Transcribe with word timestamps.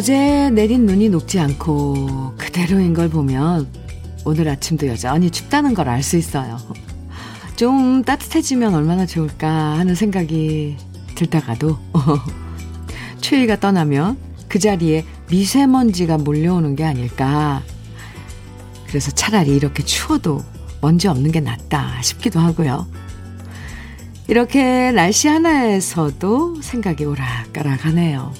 어제 0.00 0.48
내린 0.48 0.86
눈이 0.86 1.10
녹지 1.10 1.38
않고 1.38 2.32
그대로인 2.38 2.94
걸 2.94 3.10
보면 3.10 3.68
오늘 4.24 4.48
아침도 4.48 4.86
여전히 4.86 5.28
춥다는 5.30 5.74
걸 5.74 5.88
알 5.88 6.02
수 6.02 6.16
있어요. 6.16 6.56
좀 7.54 8.02
따뜻해지면 8.02 8.74
얼마나 8.74 9.04
좋을까 9.04 9.76
하는 9.78 9.94
생각이 9.94 10.78
들다가도 11.16 11.78
추위가 13.20 13.60
떠나면 13.60 14.16
그 14.48 14.58
자리에 14.58 15.04
미세먼지가 15.28 16.16
몰려오는 16.16 16.76
게 16.76 16.84
아닐까. 16.84 17.60
그래서 18.86 19.10
차라리 19.10 19.54
이렇게 19.54 19.82
추워도 19.82 20.42
먼지 20.80 21.08
없는 21.08 21.30
게 21.30 21.40
낫다 21.40 22.00
싶기도 22.00 22.40
하고요. 22.40 22.86
이렇게 24.28 24.92
날씨 24.92 25.28
하나에서도 25.28 26.62
생각이 26.62 27.04
오락가락 27.04 27.84
하네요. 27.84 28.32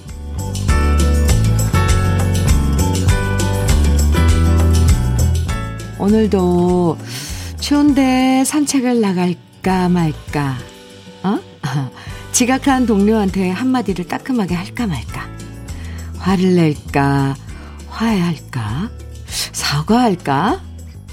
오늘도 6.00 6.96
추운데 7.60 8.42
산책을 8.44 9.02
나갈까 9.02 9.90
말까, 9.90 10.56
어? 11.22 11.38
지각한 12.32 12.86
동료한테 12.86 13.50
한마디를 13.50 14.08
따끔하게 14.08 14.54
할까 14.54 14.86
말까, 14.86 15.28
화를 16.16 16.54
낼까, 16.54 17.36
화해할까, 17.88 18.90
사과할까? 19.52 20.62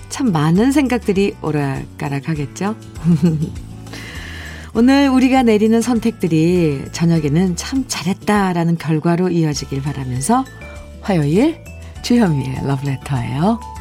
참 0.08 0.32
많은 0.32 0.72
생각들이 0.72 1.36
오락가락 1.42 2.30
하겠죠? 2.30 2.76
오늘 4.74 5.10
우리가 5.10 5.44
내리는 5.44 5.82
선택들이 5.82 6.86
저녁에는 6.94 7.58
참 7.58 7.84
잘했다라는 7.88 8.78
결과로 8.78 9.28
이어지길 9.30 9.82
바라면서 9.82 10.46
화요일 11.02 11.62
주현미의 12.04 12.66
러브레터예요. 12.66 13.77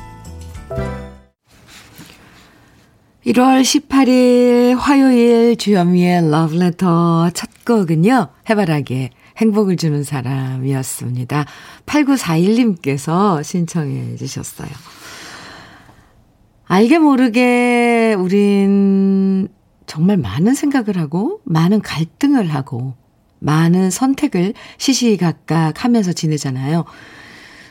1월 3.26 3.62
18일 3.62 4.76
화요일 4.76 5.56
주현미의 5.56 6.30
러브레터 6.30 7.30
첫 7.30 7.50
곡은요. 7.66 8.28
해바라기에 8.48 9.10
행복을 9.38 9.76
주는 9.76 10.04
사람이었습니다. 10.04 11.44
8941님께서 11.86 13.42
신청해 13.42 14.16
주셨어요. 14.16 14.68
알게 16.66 16.98
모르게 16.98 18.14
우린 18.16 19.48
정말 19.86 20.16
많은 20.16 20.54
생각을 20.54 20.96
하고 20.96 21.40
많은 21.44 21.80
갈등을 21.80 22.54
하고 22.54 22.94
많은 23.40 23.90
선택을 23.90 24.54
시시각각 24.78 25.84
하면서 25.84 26.12
지내잖아요. 26.12 26.84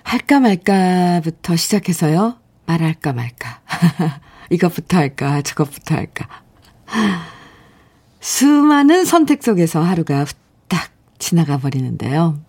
할까 0.04 0.40
말까부터 0.40 1.56
시작해서요. 1.56 2.45
말할까 2.66 3.14
말까. 3.14 3.62
이것부터 4.50 4.98
할까 4.98 5.42
저것부터 5.42 5.96
할까. 5.96 6.28
수많은 8.20 9.06
선택 9.06 9.44
속에서 9.44 9.82
하루가 9.82 10.24
후딱 10.24 10.92
지나가 11.20 11.58
버리는데요. 11.58 12.40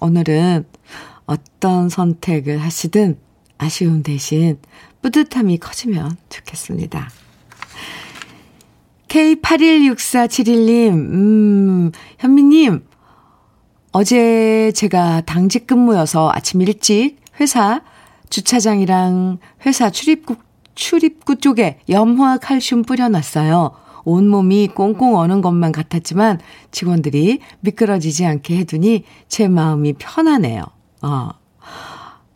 오늘은 0.00 0.66
어떤 1.26 1.88
선택을 1.88 2.58
하시든 2.58 3.18
아쉬움 3.58 4.02
대신 4.02 4.58
뿌듯함이 5.02 5.58
커지면 5.58 6.16
좋겠습니다. 6.28 7.10
K816471님, 9.08 10.92
음, 10.92 11.92
현미님, 12.18 12.84
어제 13.92 14.72
제가 14.74 15.22
당직 15.22 15.66
근무여서 15.66 16.30
아침 16.32 16.60
일찍 16.62 17.16
회사 17.40 17.82
주차장이랑 18.30 19.38
회사 19.66 19.90
출입구, 19.90 20.36
출입구 20.74 21.36
쪽에 21.36 21.80
염화 21.88 22.38
칼슘 22.38 22.82
뿌려놨어요. 22.82 23.72
온몸이 24.04 24.68
꽁꽁 24.68 25.16
어는 25.16 25.42
것만 25.42 25.72
같았지만 25.72 26.40
직원들이 26.70 27.40
미끄러지지 27.60 28.24
않게 28.24 28.56
해두니 28.58 29.04
제 29.28 29.48
마음이 29.48 29.94
편하네요. 29.94 30.64
어. 31.02 31.30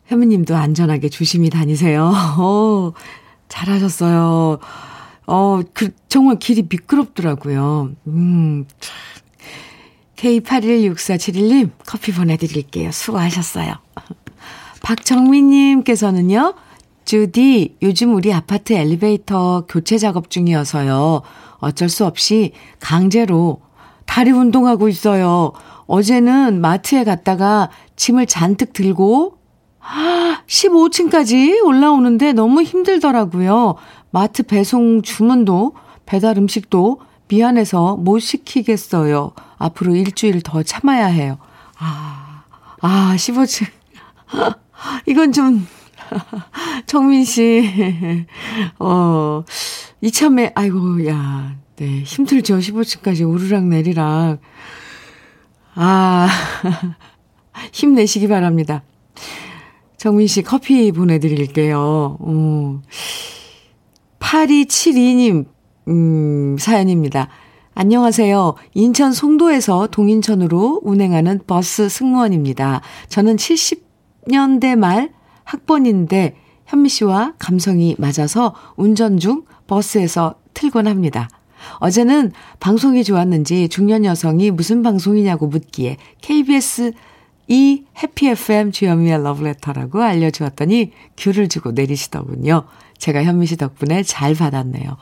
현미님도 0.07 0.55
안전하게 0.55 1.09
조심히 1.09 1.49
다니세요. 1.49 2.13
어, 2.37 2.93
잘하셨어요. 3.49 4.59
어, 5.27 5.61
그, 5.73 5.89
정말 6.07 6.37
길이 6.37 6.67
미끄럽더라고요. 6.69 7.91
음, 8.07 8.65
K816471님, 10.17 11.71
커피 11.85 12.11
보내드릴게요. 12.11 12.91
수고하셨어요. 12.91 13.73
박정민님께서는요, 14.85 16.53
주디, 17.05 17.77
요즘 17.81 18.13
우리 18.13 18.31
아파트 18.31 18.73
엘리베이터 18.73 19.65
교체 19.67 19.97
작업 19.97 20.29
중이어서요. 20.29 21.23
어쩔 21.57 21.89
수 21.89 22.05
없이 22.05 22.51
강제로 22.79 23.61
다리 24.05 24.29
운동하고 24.29 24.87
있어요. 24.87 25.53
어제는 25.87 26.61
마트에 26.61 27.03
갔다가 27.03 27.71
짐을 27.95 28.27
잔뜩 28.27 28.73
들고 28.73 29.37
15층까지 30.47 31.63
올라오는데 31.63 32.33
너무 32.33 32.61
힘들더라고요. 32.61 33.75
마트 34.11 34.43
배송 34.43 35.01
주문도 35.01 35.73
배달 36.05 36.37
음식도 36.37 37.01
미안해서 37.27 37.95
못 37.97 38.19
시키겠어요. 38.19 39.31
앞으로 39.57 39.95
일주일 39.95 40.41
더 40.41 40.61
참아야 40.61 41.07
해요. 41.07 41.39
아, 41.79 42.43
아, 42.81 43.13
15층. 43.15 43.65
이건 45.05 45.31
좀, 45.31 45.67
정민 46.85 47.23
씨, 47.23 48.25
어, 48.79 49.43
이참에, 50.01 50.51
아이고, 50.55 51.07
야, 51.07 51.55
네, 51.77 52.03
힘들죠. 52.03 52.57
15층까지 52.59 53.29
오르락 53.29 53.65
내리락. 53.65 54.39
아, 55.75 56.27
힘내시기 57.73 58.27
바랍니다. 58.27 58.83
정민 59.97 60.27
씨 60.27 60.41
커피 60.41 60.91
보내드릴게요. 60.91 62.17
음. 62.25 62.81
8272님, 64.19 65.45
음, 65.87 66.57
사연입니다. 66.57 67.27
안녕하세요. 67.73 68.55
인천 68.73 69.11
송도에서 69.11 69.87
동인천으로 69.87 70.81
운행하는 70.83 71.41
버스 71.45 71.89
승무원입니다. 71.89 72.81
저는 73.09 73.37
70 73.37 73.84
년대 74.27 74.75
말 74.75 75.11
학번인데 75.43 76.35
현미 76.65 76.89
씨와 76.89 77.33
감성이 77.37 77.95
맞아서 77.97 78.55
운전 78.75 79.19
중 79.19 79.43
버스에서 79.67 80.35
틀곤 80.53 80.87
합니다. 80.87 81.29
어제는 81.79 82.31
방송이 82.59 83.03
좋았는지 83.03 83.69
중년 83.69 84.05
여성이 84.05 84.51
무슨 84.51 84.83
방송이냐고 84.83 85.47
묻기에 85.47 85.97
KBS 86.21 86.93
이 87.47 87.83
해피 88.01 88.29
FM 88.29 88.71
주현미의 88.71 89.23
러브레터라고 89.23 90.01
알려주었더니 90.01 90.91
귤을 91.17 91.47
주고 91.47 91.71
내리시더군요. 91.71 92.63
제가 92.97 93.23
현미 93.23 93.45
씨 93.45 93.57
덕분에 93.57 94.03
잘 94.03 94.33
받았네요. 94.33 94.97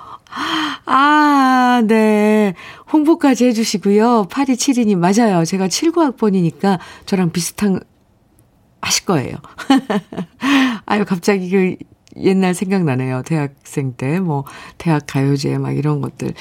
아, 0.85 1.81
네. 1.87 2.53
홍보까지 2.91 3.46
해주시고요. 3.46 4.28
8272님, 4.29 4.97
맞아요. 4.97 5.46
제가 5.46 5.67
79학번이니까 5.67 6.79
저랑 7.05 7.31
비슷한, 7.31 7.79
하실 8.84 9.06
거예요. 9.06 9.35
아유, 10.85 11.06
갑자기 11.06 11.50
그 11.50 11.76
옛날 12.18 12.53
생각나네요. 12.53 13.24
대학생 13.26 13.94
때, 13.94 14.20
뭐, 14.20 14.46
대학 14.78 15.03
가요제 15.08 15.58
막 15.58 15.76
이런 15.76 16.02
것들. 16.02 16.34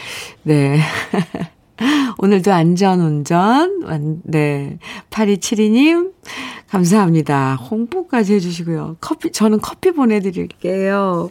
네. 0.43 0.79
오늘도 2.19 2.53
안전운전, 2.53 4.23
네. 4.25 4.79
8272님, 5.11 6.13
감사합니다. 6.69 7.55
홍보까지 7.57 8.35
해주시고요. 8.35 8.97
커피, 9.01 9.33
저는 9.33 9.61
커피 9.61 9.93
보내드릴게요. 9.93 11.31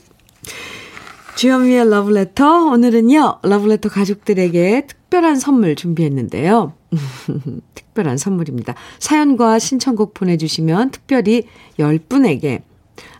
주현미의 1.36 1.90
러브레터. 1.90 2.66
오늘은요, 2.66 3.40
러브레터 3.44 3.90
가족들에게 3.90 4.88
특별한 4.88 5.40
선물 5.40 5.76
준비했는데요. 5.76 6.74
특별한 7.76 8.18
선물입니다. 8.18 8.76
사연과 9.00 9.60
신청곡 9.60 10.14
보내주시면 10.14 10.92
특별히 10.92 11.48
10분에게 11.80 12.62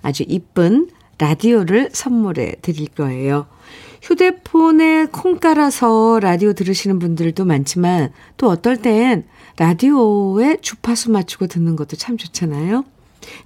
아주 0.02 0.24
이쁜 0.28 0.90
라디오를 1.18 1.90
선물해 1.94 2.56
드릴 2.62 2.88
거예요. 2.90 3.48
휴대폰에 4.02 5.08
콩 5.12 5.38
깔아서 5.38 6.20
라디오 6.20 6.54
들으시는 6.54 6.98
분들도 6.98 7.46
많지만 7.46 8.12
또 8.38 8.50
어떨 8.50 8.78
땐 8.78 9.26
라디오에 9.58 10.58
주파수 10.62 11.12
맞추고 11.12 11.48
듣는 11.48 11.76
것도 11.76 11.96
참 11.98 12.18
좋잖아요. 12.18 12.84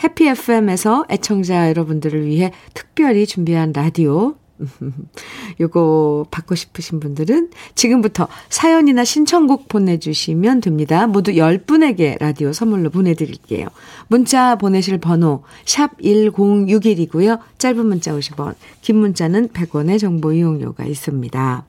해피 0.04 0.28
FM에서 0.28 1.06
애청자 1.10 1.68
여러분들을 1.70 2.26
위해 2.26 2.54
특별히 2.74 3.26
준비한 3.26 3.74
라디오 3.74 4.36
요거 5.60 6.28
받고 6.32 6.56
싶으신 6.56 7.00
분들은 7.00 7.52
지금부터 7.76 8.28
사연이나 8.50 9.04
신청곡 9.04 9.68
보내주시면 9.68 10.62
됩니다. 10.62 11.08
모두 11.08 11.32
10분에게 11.34 12.18
라디오 12.20 12.54
선물로 12.54 12.90
보내드릴게요. 12.90 13.68
문자 14.08 14.56
보내실 14.56 15.00
번호 15.00 15.44
샵 15.66 15.98
1061이고요. 16.00 17.40
짧은 17.58 17.86
문자 17.86 18.14
50원, 18.14 18.56
긴 18.82 18.98
문자는 18.98 19.50
100원의 19.50 20.00
정보 20.00 20.32
이용료가 20.34 20.86
있습니다. 20.86 21.66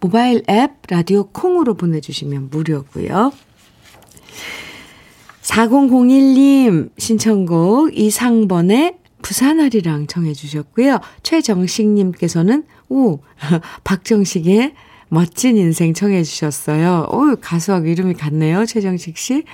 모바일 0.00 0.42
앱 0.48 0.72
라디오 0.88 1.24
콩으로 1.24 1.74
보내주시면 1.74 2.48
무료고요. 2.50 3.32
4001님 5.42 6.90
신청곡 6.96 7.98
이상번의 7.98 8.96
부산아리랑 9.22 10.06
청해 10.06 10.32
주셨고요. 10.34 10.98
최정식님께서는 11.22 12.64
오 12.88 13.18
박정식의 13.84 14.74
멋진 15.08 15.56
인생 15.56 15.92
청해 15.94 16.22
주셨어요. 16.22 17.06
오 17.10 17.36
가수하고 17.40 17.86
이름이 17.86 18.14
같네요. 18.14 18.64
최정식 18.66 19.18
씨. 19.18 19.44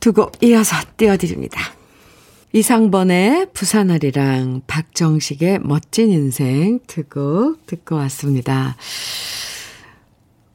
두 0.00 0.12
곡 0.12 0.32
이어서 0.42 0.76
띄워드립니다. 0.98 1.60
이상번의 2.52 3.48
부산아리랑 3.52 4.62
박정식의 4.66 5.60
멋진 5.62 6.10
인생 6.10 6.78
두곡 6.86 7.66
듣고 7.66 7.96
왔습니다. 7.96 8.76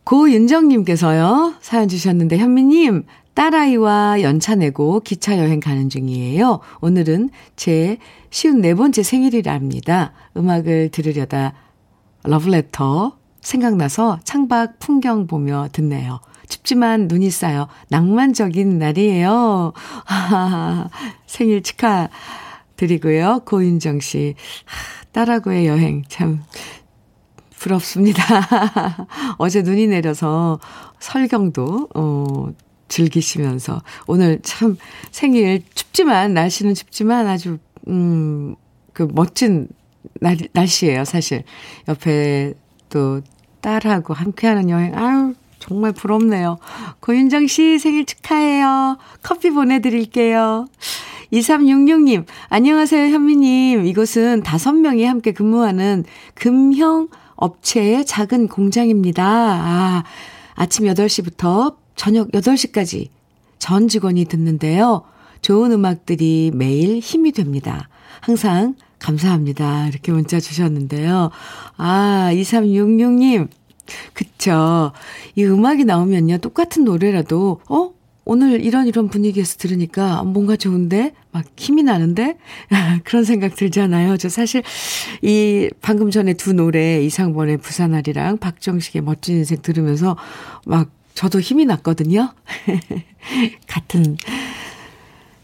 고윤정님께서요, 0.06 1.56
사연 1.62 1.88
주셨는데, 1.88 2.38
현미님, 2.38 3.04
딸아이와 3.40 4.22
연차 4.22 4.54
내고 4.56 5.00
기차 5.00 5.38
여행 5.38 5.62
가는 5.62 5.88
중이에요. 5.88 6.60
오늘은 6.82 7.30
제 7.56 7.98
쉬운 8.30 8.60
네 8.60 8.76
번째 8.76 9.02
생일이랍니다. 9.02 10.12
음악을 10.36 10.90
들으려다 10.90 11.54
러브레터 12.26 13.18
생각나서 13.40 14.20
창밖 14.26 14.80
풍경 14.80 15.26
보며 15.26 15.70
듣네요. 15.72 16.20
춥지만 16.50 17.08
눈이 17.08 17.30
쌓여 17.30 17.70
낭만적인 17.88 18.78
날이에요. 18.78 19.72
하, 20.04 20.90
생일 21.26 21.64
축하 21.64 22.10
드리고요. 22.76 23.44
고윤정 23.46 24.02
씨. 24.02 24.36
딸하고의 25.14 25.66
여행 25.66 26.04
참 26.10 26.44
부럽습니다. 27.58 28.22
어제 29.40 29.62
눈이 29.62 29.88
내려서 29.88 30.60
설경도, 31.00 31.88
어, 31.96 32.48
즐기시면서 32.90 33.82
오늘 34.08 34.40
참 34.44 34.78
생일 35.12 35.64
춥지만 35.74 36.34
날씨는 36.34 36.74
춥지만 36.74 37.28
아주 37.28 37.60
음 37.88 38.56
그 39.00 39.08
멋진 39.14 39.70
날 40.20 40.38
날씨예요, 40.52 41.06
사실. 41.06 41.44
옆에 41.88 42.54
또 42.90 43.22
딸하고 43.62 44.14
함께하는 44.14 44.70
여행 44.70 44.94
아유 44.94 45.36
정말 45.60 45.94
부럽네요. 45.94 46.58
고윤정 47.00 47.48
씨 47.48 47.80
생일 47.80 48.06
축하해요. 48.06 48.98
커피 49.24 49.52
보내드릴게요. 49.52 50.68
2366님, 51.32 52.26
안녕하세요, 52.50 53.14
현미님. 53.14 53.86
이곳은 53.86 54.44
다섯 54.44 54.74
명이 54.74 55.06
함께 55.06 55.32
근무하는 55.32 56.04
금형 56.34 57.08
업체의 57.36 58.06
작은 58.06 58.50
공장입니다. 58.50 59.24
아, 59.26 60.04
아침 60.56 60.86
8시부터 60.88 61.78
저녁 62.00 62.32
8시까지 62.32 63.10
전 63.58 63.90
직원이 63.90 64.24
듣는데요. 64.24 65.04
좋은 65.42 65.74
음악들이 65.74 66.50
매일 66.56 67.00
힘이 67.00 67.34
됩니다. 67.34 67.90
항상 68.22 68.76
감사합니다. 69.00 69.90
이렇게 69.90 70.14
문자 70.14 70.40
주셨는데요. 70.40 71.30
아, 71.76 72.30
2366님. 72.32 73.50
그쵸. 74.14 74.94
이 75.36 75.44
음악이 75.44 75.84
나오면요. 75.84 76.38
똑같은 76.38 76.86
노래라도, 76.86 77.60
어? 77.68 77.92
오늘 78.24 78.64
이런 78.64 78.88
이런 78.88 79.10
분위기에서 79.10 79.58
들으니까 79.58 80.24
뭔가 80.24 80.56
좋은데? 80.56 81.14
막 81.32 81.44
힘이 81.58 81.84
나는데? 81.84 82.38
그런 83.04 83.26
생각 83.26 83.56
들잖아요. 83.56 84.16
저 84.16 84.30
사실 84.30 84.64
이 85.22 85.70
방금 85.82 86.12
전에 86.12 86.34
두 86.34 86.54
노래 86.54 87.04
이상번의 87.04 87.58
부산알이랑 87.58 88.38
박정식의 88.38 89.02
멋진 89.02 89.38
인생 89.38 89.62
들으면서 89.62 90.16
막 90.66 90.92
저도 91.20 91.42
힘이 91.42 91.66
났거든요. 91.66 92.30
같은 93.68 94.16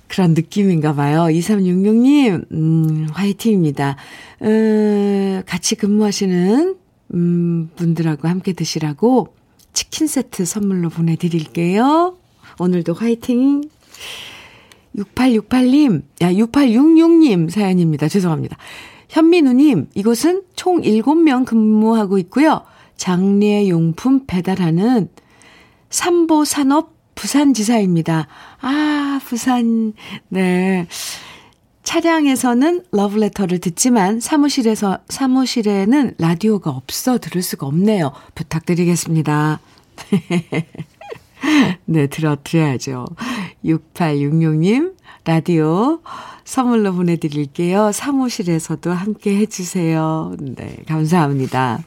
그런 0.08 0.34
느낌인가 0.34 0.96
봐요. 0.96 1.24
2366님, 1.24 2.50
음, 2.50 3.08
화이팅입니다. 3.12 3.98
어, 4.40 5.42
같이 5.46 5.76
근무하시는, 5.76 6.78
음, 7.14 7.70
분들하고 7.76 8.30
함께 8.30 8.54
드시라고 8.54 9.36
치킨 9.74 10.08
세트 10.08 10.46
선물로 10.46 10.88
보내드릴게요. 10.88 12.16
오늘도 12.58 12.94
화이팅! 12.94 13.64
6868님, 14.96 16.04
야, 16.22 16.32
6866님 16.32 17.50
사연입니다. 17.50 18.08
죄송합니다. 18.08 18.56
현민우님, 19.10 19.90
이곳은 19.94 20.44
총 20.56 20.80
7명 20.84 21.44
근무하고 21.44 22.18
있고요. 22.20 22.62
장례용품 22.96 24.26
배달하는 24.26 25.10
삼보산업 25.90 26.96
부산지사입니다. 27.16 28.28
아, 28.62 29.20
부산, 29.26 29.94
네. 30.28 30.88
차량에서는 31.84 32.84
러브레터를 32.92 33.60
듣지만 33.60 34.20
사무실에서, 34.20 35.00
사무실에는 35.08 36.16
라디오가 36.18 36.72
없어 36.72 37.20
들을 37.20 37.42
수가 37.42 37.68
없네요. 37.68 38.12
부탁드리겠습니다. 38.34 39.60
네, 41.86 42.08
들어드려야죠. 42.08 43.06
6866님, 43.64 44.96
라디오 45.26 46.02
선물로 46.44 46.94
보내드릴게요. 46.94 47.92
사무실에서도 47.92 48.92
함께 48.92 49.38
해주세요. 49.38 50.36
네, 50.40 50.78
감사합니다. 50.88 51.84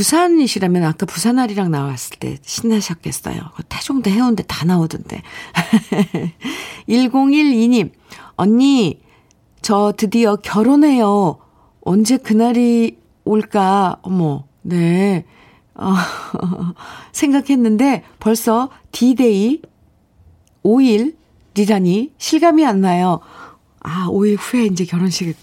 부산이시라면 0.00 0.84
아까 0.84 1.04
부산알이랑 1.04 1.70
나왔을 1.70 2.16
때 2.18 2.38
신나셨겠어요. 2.40 3.38
태종대 3.68 4.10
해운대 4.10 4.42
다 4.46 4.64
나오던데. 4.64 5.20
1012님, 6.88 7.90
언니, 8.36 9.02
저 9.60 9.92
드디어 9.94 10.36
결혼해요. 10.36 11.36
언제 11.82 12.16
그날이 12.16 12.96
올까? 13.24 13.98
어머, 14.00 14.44
네. 14.62 15.26
어, 15.74 15.92
생각했는데 17.12 18.02
벌써 18.20 18.70
D-Day 18.92 19.60
5일이라니 20.64 22.12
실감이 22.16 22.64
안 22.64 22.80
나요. 22.80 23.20
아, 23.80 24.06
5일 24.08 24.38
후에 24.40 24.64
이제 24.64 24.86
결혼식 24.86 25.36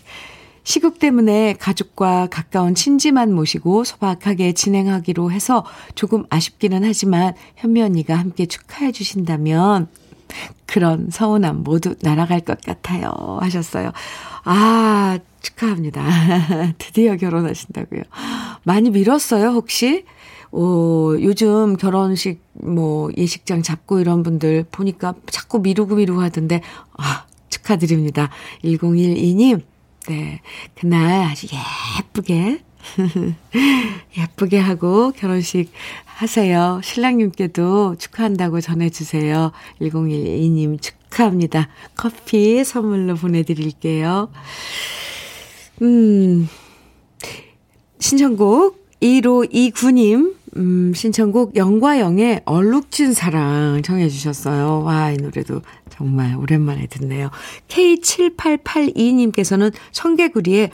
시국 0.67 0.99
때문에 0.99 1.53
가족과 1.53 2.27
가까운 2.29 2.75
친지만 2.75 3.33
모시고 3.33 3.85
소박하게 3.85 4.51
진행하기로 4.51 5.31
해서 5.31 5.63
조금 5.95 6.25
아쉽기는 6.29 6.83
하지만 6.83 7.33
현미 7.55 7.81
언니가 7.81 8.15
함께 8.15 8.47
축하해 8.47 8.91
주신다면 8.91 9.87
그런 10.65 11.07
서운함 11.09 11.63
모두 11.63 11.95
날아갈 12.01 12.41
것 12.41 12.59
같아요. 12.59 13.13
하셨어요. 13.39 13.93
아, 14.43 15.19
축하합니다. 15.41 16.03
드디어 16.77 17.15
결혼하신다고요. 17.15 18.01
많이 18.65 18.89
미뤘어요, 18.89 19.51
혹시? 19.51 20.03
오, 20.51 21.15
요즘 21.21 21.77
결혼식, 21.77 22.41
뭐, 22.51 23.09
예식장 23.15 23.61
잡고 23.61 24.01
이런 24.01 24.21
분들 24.21 24.65
보니까 24.69 25.13
자꾸 25.31 25.59
미루고 25.59 25.95
미루고 25.95 26.21
하던데, 26.21 26.61
아, 26.97 27.25
축하드립니다. 27.47 28.29
1012님, 28.65 29.61
네. 30.07 30.41
그날 30.75 31.23
아주 31.23 31.47
예쁘게, 31.99 32.61
예쁘게 34.17 34.57
하고 34.57 35.11
결혼식 35.11 35.71
하세요. 36.05 36.79
신랑님께도 36.83 37.95
축하한다고 37.97 38.61
전해주세요. 38.61 39.51
1012님 39.81 40.81
축하합니다. 40.81 41.67
커피 41.95 42.63
선물로 42.63 43.15
보내드릴게요. 43.15 44.29
음, 45.81 46.47
신청곡 47.99 48.87
1529님, 49.01 50.35
음, 50.57 50.91
신청곡 50.95 51.55
영과영의 51.55 52.41
얼룩진 52.45 53.13
사랑 53.13 53.81
청해 53.83 54.09
주셨어요. 54.09 54.81
와, 54.83 55.11
이 55.11 55.17
노래도 55.17 55.61
정말 55.89 56.35
오랜만에 56.35 56.87
듣네요. 56.87 57.29
K7882님께서는 57.67 59.71
청개구리의 59.91 60.71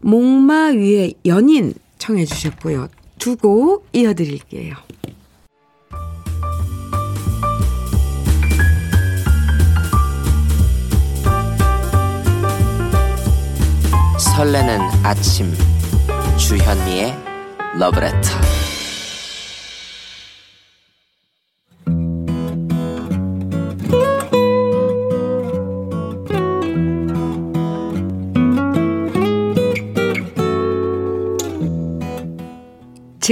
목마 0.00 0.66
위의 0.66 1.14
연인 1.26 1.72
청해 1.98 2.24
주셨고요. 2.26 2.88
두 3.18 3.36
곡 3.36 3.86
이어드릴게요. 3.92 4.74
설레는 14.18 14.80
아침 15.04 15.52
주현미의 16.36 17.14
러브레터 17.78 18.28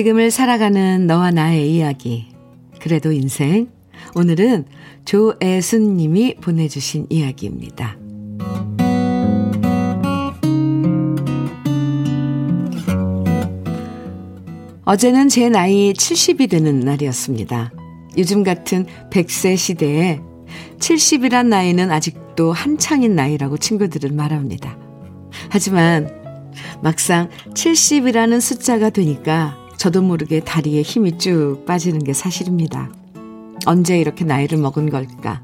지금을 0.01 0.31
살아가는 0.31 1.07
너와 1.07 1.31
나의 1.31 1.75
이야기 1.75 2.29
그래도 2.81 3.13
인생 3.13 3.69
오늘은 4.15 4.65
조애순 5.05 5.99
님이 5.99 6.37
보내주신 6.37 7.07
이야기입니다. 7.11 7.99
어제는 14.87 15.29
제 15.29 15.51
나이 15.51 15.93
70이 15.93 16.49
되는 16.49 16.81
날이었습니다. 16.81 17.71
요즘 18.17 18.43
같은 18.43 18.87
100세 19.11 19.59
시대에 19.59 20.21
70이란 20.79 21.49
나이는 21.49 21.91
아직도 21.91 22.53
한창인 22.53 23.15
나이라고 23.15 23.59
친구들은 23.59 24.17
말합니다. 24.17 24.79
하지만 25.51 26.09
막상 26.83 27.29
70이라는 27.53 28.41
숫자가 28.41 28.89
되니까 28.89 29.61
저도 29.81 30.03
모르게 30.03 30.41
다리에 30.41 30.83
힘이 30.83 31.17
쭉 31.17 31.65
빠지는 31.67 32.05
게 32.05 32.13
사실입니다. 32.13 32.91
언제 33.65 33.99
이렇게 33.99 34.27
나이를 34.27 34.59
먹은 34.59 34.91
걸까? 34.91 35.41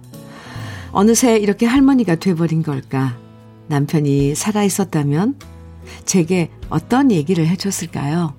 어느새 0.92 1.38
이렇게 1.38 1.64
할머니가 1.64 2.16
돼버린 2.16 2.62
걸까? 2.62 3.16
남편이 3.68 4.34
살아있었다면 4.34 5.36
제게 6.04 6.50
어떤 6.68 7.10
얘기를 7.10 7.46
해줬을까요? 7.46 8.34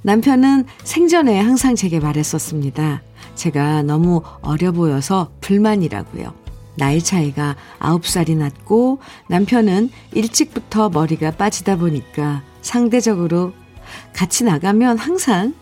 남편은 0.00 0.64
생전에 0.84 1.38
항상 1.38 1.74
제게 1.74 2.00
말했었습니다. 2.00 3.02
제가 3.34 3.82
너무 3.82 4.22
어려 4.40 4.72
보여서 4.72 5.30
불만이라고요. 5.42 6.32
나이 6.76 7.02
차이가 7.02 7.56
9살이 7.78 8.38
났고 8.38 9.00
남편은 9.28 9.90
일찍부터 10.14 10.88
머리가 10.88 11.32
빠지다 11.32 11.76
보니까 11.76 12.42
상대적으로 12.62 13.52
같이 14.12 14.44
나가면 14.44 14.98
항상 14.98 15.54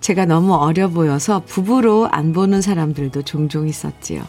제가 0.00 0.26
너무 0.26 0.54
어려 0.54 0.88
보여서 0.88 1.42
부부로 1.46 2.08
안 2.10 2.32
보는 2.32 2.60
사람들도 2.60 3.22
종종 3.22 3.68
있었지요. 3.68 4.22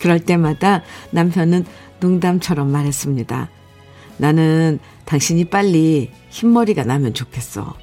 그럴 0.00 0.20
때마다 0.20 0.82
남편은 1.10 1.64
농담처럼 2.00 2.70
말했습니다. 2.70 3.48
나는 4.18 4.78
당신이 5.04 5.46
빨리 5.46 6.10
흰머리가 6.30 6.84
나면 6.84 7.14
좋겠어. 7.14 7.74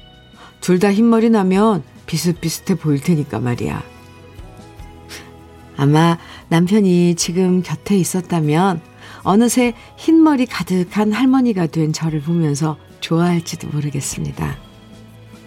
둘 0.60 0.78
다 0.78 0.92
흰머리 0.92 1.30
나면 1.30 1.82
비슷비슷해 2.06 2.76
보일 2.76 3.00
테니까 3.00 3.40
말이야. 3.40 3.82
아마 5.76 6.18
남편이 6.48 7.16
지금 7.16 7.62
곁에 7.62 7.96
있었다면 7.96 8.80
어느새 9.22 9.74
흰머리 9.96 10.46
가득한 10.46 11.12
할머니가 11.12 11.66
된 11.66 11.92
저를 11.92 12.20
보면서 12.20 12.76
좋아할지도 13.00 13.68
모르겠습니다. 13.68 14.63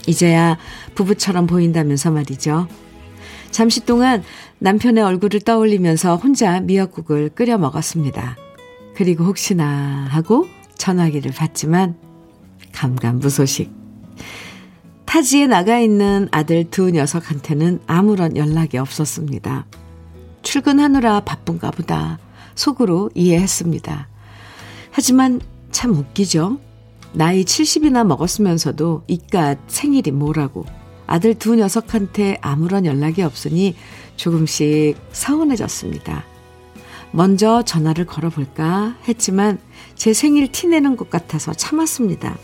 이제야 0.07 0.57
부부처럼 0.95 1.45
보인다면서 1.45 2.09
말이죠. 2.09 2.67
잠시 3.51 3.85
동안 3.85 4.23
남편의 4.59 5.03
얼굴을 5.03 5.41
떠올리면서 5.41 6.15
혼자 6.15 6.59
미역국을 6.59 7.29
끓여 7.29 7.57
먹었습니다. 7.57 8.35
그리고 8.95 9.25
혹시나 9.25 10.07
하고 10.09 10.47
전화기를 10.75 11.31
받지만 11.31 11.95
감감무소식. 12.71 13.71
타지에 15.05 15.47
나가 15.47 15.79
있는 15.79 16.27
아들 16.31 16.69
두 16.69 16.89
녀석한테는 16.89 17.81
아무런 17.87 18.35
연락이 18.35 18.77
없었습니다. 18.77 19.65
출근하느라 20.41 21.21
바쁜가 21.21 21.71
보다 21.71 22.19
속으로 22.55 23.09
이해했습니다. 23.13 24.07
하지만 24.91 25.41
참 25.71 25.93
웃기죠? 25.93 26.59
나이 27.13 27.43
70이나 27.43 28.05
먹었으면서도 28.05 29.03
이깟 29.07 29.57
생일이 29.67 30.11
뭐라고 30.11 30.65
아들 31.07 31.33
두 31.33 31.55
녀석한테 31.55 32.37
아무런 32.41 32.85
연락이 32.85 33.21
없으니 33.21 33.75
조금씩 34.17 34.97
서운해졌습니다. 35.11 36.25
먼저 37.11 37.63
전화를 37.63 38.05
걸어볼까 38.05 38.97
했지만 39.07 39.59
제 39.95 40.13
생일 40.13 40.51
티내는 40.51 40.97
것 40.97 41.09
같아서 41.09 41.53
참았습니다. 41.53 42.37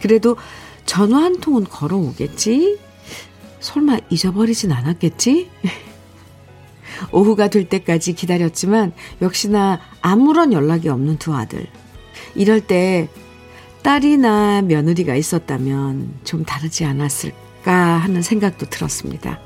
그래도 0.00 0.36
전화 0.84 1.22
한 1.22 1.40
통은 1.40 1.64
걸어오겠지? 1.64 2.78
설마 3.60 3.98
잊어버리진 4.10 4.72
않았겠지? 4.72 5.48
오후가 7.12 7.48
될 7.48 7.68
때까지 7.68 8.12
기다렸지만 8.14 8.92
역시나 9.22 9.80
아무런 10.00 10.52
연락이 10.52 10.88
없는 10.88 11.18
두 11.18 11.34
아들. 11.34 11.66
이럴 12.34 12.60
때 12.60 13.08
딸이나 13.82 14.62
며느리가 14.62 15.14
있었다면 15.16 16.14
좀 16.24 16.44
다르지 16.44 16.84
않았을까 16.84 17.72
하는 17.72 18.22
생각도 18.22 18.66
들었습니다. 18.66 19.40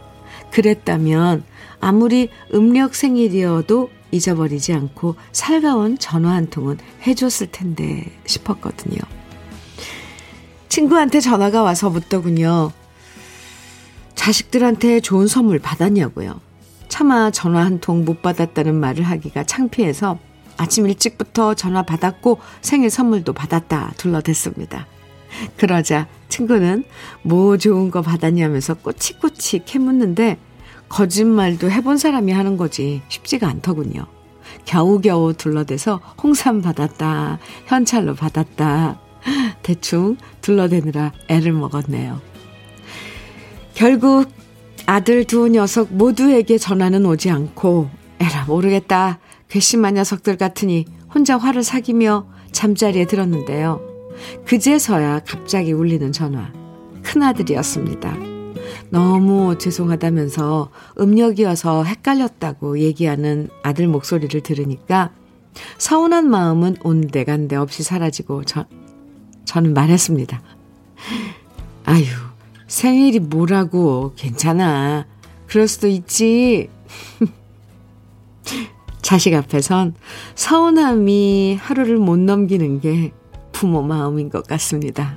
그랬다면 0.53 1.43
아무리 1.81 2.29
음력 2.55 2.95
생일이어도 2.95 3.91
잊어버리지 4.11 4.73
않고 4.73 5.17
살가운 5.33 5.99
전화 5.99 6.33
한 6.35 6.49
통은 6.49 6.79
해줬을 7.07 7.49
텐데 7.51 8.05
싶었거든요. 8.27 8.99
친구한테 10.69 11.21
전화가 11.21 11.63
와서 11.63 11.91
묻더군요. 11.91 12.73
자식들한테 14.15 15.01
좋은 15.01 15.27
선물 15.27 15.59
받았냐고요. 15.59 16.41
차마 16.89 17.31
전화 17.31 17.65
한 17.65 17.81
통 17.81 18.05
못 18.05 18.23
받았다는 18.23 18.75
말을 18.75 19.03
하기가 19.03 19.45
창피해서 19.45 20.19
아침 20.57 20.87
일찍부터 20.87 21.55
전화 21.55 21.83
받았고 21.83 22.39
생일 22.61 22.91
선물도 22.91 23.33
받았다 23.33 23.93
둘러댔습니다. 23.97 24.87
그러자 25.57 26.07
친구는 26.29 26.85
뭐 27.23 27.57
좋은 27.59 27.91
거 27.91 28.03
받았냐면서 28.03 28.75
꼬치꼬치 28.75 29.65
캐묻는데 29.65 30.39
거짓말도 30.89 31.71
해본 31.71 31.99
사람이 31.99 32.33
하는 32.33 32.57
거지 32.57 33.03
쉽지가 33.09 33.49
않더군요. 33.49 34.07
겨우겨우 34.65 35.35
둘러대서 35.35 36.01
홍삼 36.23 36.63
받았다, 36.63 37.39
현찰로 37.67 38.15
받았다. 38.15 39.01
대충 39.63 40.17
둘러대느라 40.41 41.13
애를 41.29 41.53
먹었네요. 41.53 42.21
결국 43.75 44.31
아들 44.87 45.25
두 45.25 45.49
녀석 45.49 45.93
모두에게 45.93 46.59
전화는 46.59 47.05
오지 47.05 47.31
않고 47.31 47.91
에라 48.21 48.45
모르겠다. 48.47 49.19
괘씸한 49.49 49.95
녀석들 49.95 50.37
같으니 50.37 50.87
혼자 51.13 51.37
화를 51.37 51.63
사귀며 51.63 52.27
잠자리에 52.53 53.07
들었는데요. 53.07 53.81
그제서야 54.45 55.21
갑자기 55.21 55.73
울리는 55.73 56.11
전화. 56.13 56.53
큰아들이었습니다. 57.03 58.17
너무 58.91 59.59
죄송하다면서 59.59 60.71
음력이어서 60.99 61.85
헷갈렸다고 61.85 62.79
얘기하는 62.81 63.49
아들 63.63 63.89
목소리를 63.89 64.41
들으니까 64.41 65.13
서운한 65.79 66.29
마음은 66.29 66.77
온데간데 66.83 67.57
없이 67.57 67.83
사라지고 67.83 68.45
저, 68.45 68.67
저는 69.45 69.75
말했습니다. 69.75 70.43
아유, 71.85 72.05
생일이 72.67 73.21
뭐라고, 73.21 74.13
괜찮아. 74.17 75.07
그럴 75.47 75.69
수도 75.69 75.87
있지. 75.87 76.69
자식 79.03 79.35
앞에선 79.35 79.95
서운함이 80.35 81.59
하루를 81.61 81.99
못 81.99 82.19
넘기는 82.19 82.81
게 82.81 83.13
부모 83.53 83.83
마음인 83.83 84.29
것 84.29 84.47
같습니다. 84.47 85.17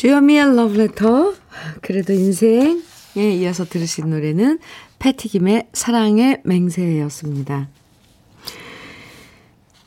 주현미의 0.00 0.56
러브레터 0.56 1.34
그래도 1.82 2.14
인생에 2.14 2.80
이어서 3.14 3.66
들으신 3.66 4.08
노래는 4.08 4.58
패티김의 4.98 5.68
사랑의 5.74 6.40
맹세였습니다. 6.42 7.68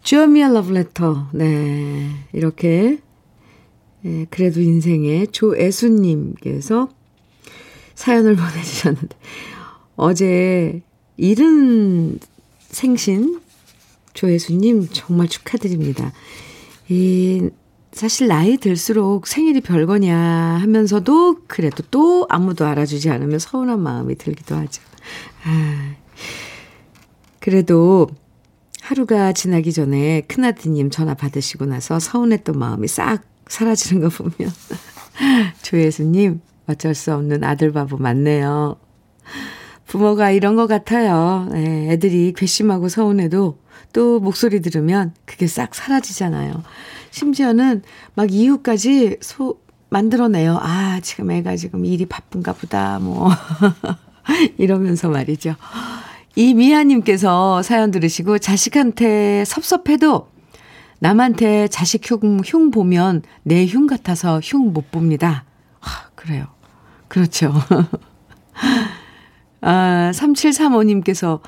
주현미의 0.03 0.53
러브레터 0.53 1.30
네 1.34 2.12
이렇게 2.32 3.00
예, 4.05 4.25
그래도 4.29 4.62
인생의 4.62 5.27
조애수님께서 5.27 6.89
사연을 7.95 8.36
보내주셨는데, 8.38 9.15
어제 9.95 10.81
이른 11.17 12.19
생신 12.69 13.39
조애수님 14.13 14.89
정말 14.91 15.27
축하드립니다. 15.27 16.12
이 16.89 17.50
사실 17.91 18.27
나이 18.27 18.57
들수록 18.57 19.27
생일이 19.27 19.62
별거냐 19.62 20.17
하면서도 20.17 21.43
그래도 21.48 21.83
또 21.91 22.25
아무도 22.29 22.65
알아주지 22.65 23.10
않으면 23.10 23.38
서운한 23.38 23.79
마음이 23.79 24.15
들기도 24.15 24.55
하죠. 24.55 24.81
아, 25.45 25.95
그래도 27.39 28.10
하루가 28.81 29.31
지나기 29.31 29.72
전에 29.72 30.22
큰아드님 30.22 30.89
전화 30.89 31.13
받으시고 31.13 31.65
나서 31.65 32.00
서운했던 32.00 32.57
마음이 32.57 32.88
싹 32.88 33.24
사라지는 33.47 34.01
거 34.01 34.09
보면 34.09 34.51
조예수님 35.62 36.41
어쩔 36.67 36.95
수 36.95 37.13
없는 37.13 37.43
아들 37.43 37.71
바보 37.71 37.97
맞네요. 37.97 38.77
부모가 39.88 40.31
이런 40.31 40.55
것 40.55 40.67
같아요. 40.67 41.47
네, 41.51 41.91
애들이 41.91 42.33
괘씸하고 42.35 42.89
서운해도 42.89 43.59
또 43.91 44.19
목소리 44.19 44.62
들으면 44.62 45.13
그게 45.25 45.45
싹 45.45 45.75
사라지잖아요. 45.75 46.63
심지어는 47.12 47.83
막 48.15 48.31
이유까지 48.31 49.17
소, 49.21 49.59
만들어내요. 49.89 50.57
아, 50.59 51.00
지금 51.01 51.29
애가 51.29 51.55
지금 51.55 51.85
일이 51.85 52.07
바쁜가 52.07 52.53
보다, 52.53 52.97
뭐. 53.00 53.29
이러면서 54.57 55.09
말이죠. 55.09 55.55
이미아님께서 56.35 57.62
사연 57.62 57.91
들으시고 57.91 58.39
자식한테 58.39 59.45
섭섭해도 59.45 60.33
남한테 61.03 61.67
자식 61.67 62.10
흉, 62.10 62.39
흉 62.45 62.72
보면 62.72 63.24
내 63.43 63.65
흉 63.65 63.88
같아서 63.88 64.39
흉 64.41 64.72
못 64.72 64.89
봅니다. 64.89 65.43
아, 65.81 66.07
그래요. 66.15 66.45
그렇죠. 67.10 67.51
아, 69.60 70.12
3735님께서 70.13 71.41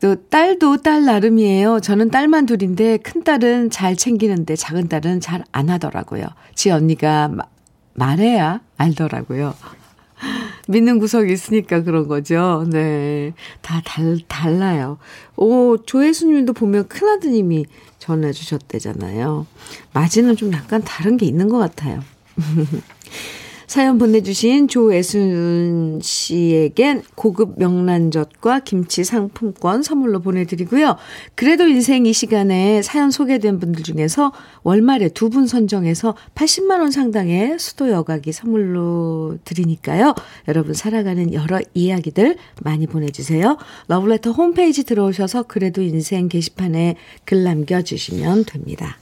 또 0.00 0.14
딸도 0.30 0.78
딸 0.78 1.04
나름이에요. 1.04 1.80
저는 1.80 2.10
딸만 2.10 2.46
둘인데 2.46 2.96
큰 2.96 3.22
딸은 3.22 3.68
잘 3.68 3.96
챙기는데 3.96 4.56
작은 4.56 4.88
딸은 4.88 5.20
잘 5.20 5.44
안 5.52 5.68
하더라고요. 5.68 6.24
지 6.54 6.70
언니가 6.70 7.28
마, 7.28 7.44
말해야 7.92 8.62
알더라고요. 8.78 9.52
믿는 10.68 10.98
구석이 10.98 11.30
있으니까 11.30 11.82
그런 11.82 12.08
거죠. 12.08 12.64
네. 12.70 13.34
다 13.60 13.82
달, 13.84 14.20
달라요. 14.26 14.96
오, 15.36 15.76
조혜수 15.76 16.28
님도 16.28 16.54
보면 16.54 16.88
큰아드님이 16.88 17.66
전해주셨대잖아요. 18.02 19.46
맞이는 19.92 20.36
좀 20.36 20.52
약간 20.52 20.82
다른 20.82 21.16
게 21.16 21.24
있는 21.24 21.48
것 21.48 21.58
같아요. 21.58 22.02
사연 23.72 23.96
보내주신 23.96 24.68
조애순 24.68 26.00
씨에겐 26.02 27.04
고급 27.14 27.58
명란젓과 27.58 28.60
김치 28.64 29.02
상품권 29.02 29.82
선물로 29.82 30.20
보내드리고요. 30.20 30.98
그래도 31.34 31.66
인생 31.66 32.04
이 32.04 32.12
시간에 32.12 32.82
사연 32.82 33.10
소개된 33.10 33.58
분들 33.60 33.82
중에서 33.82 34.34
월말에 34.62 35.08
두 35.08 35.30
분 35.30 35.46
선정해서 35.46 36.14
80만원 36.34 36.92
상당의 36.92 37.58
수도 37.58 37.88
여가기 37.88 38.32
선물로 38.32 39.38
드리니까요. 39.46 40.14
여러분 40.48 40.74
살아가는 40.74 41.32
여러 41.32 41.58
이야기들 41.72 42.36
많이 42.60 42.86
보내주세요. 42.86 43.56
러브레터 43.88 44.32
홈페이지 44.32 44.84
들어오셔서 44.84 45.44
그래도 45.44 45.80
인생 45.80 46.28
게시판에 46.28 46.96
글 47.24 47.42
남겨주시면 47.42 48.44
됩니다. 48.44 48.98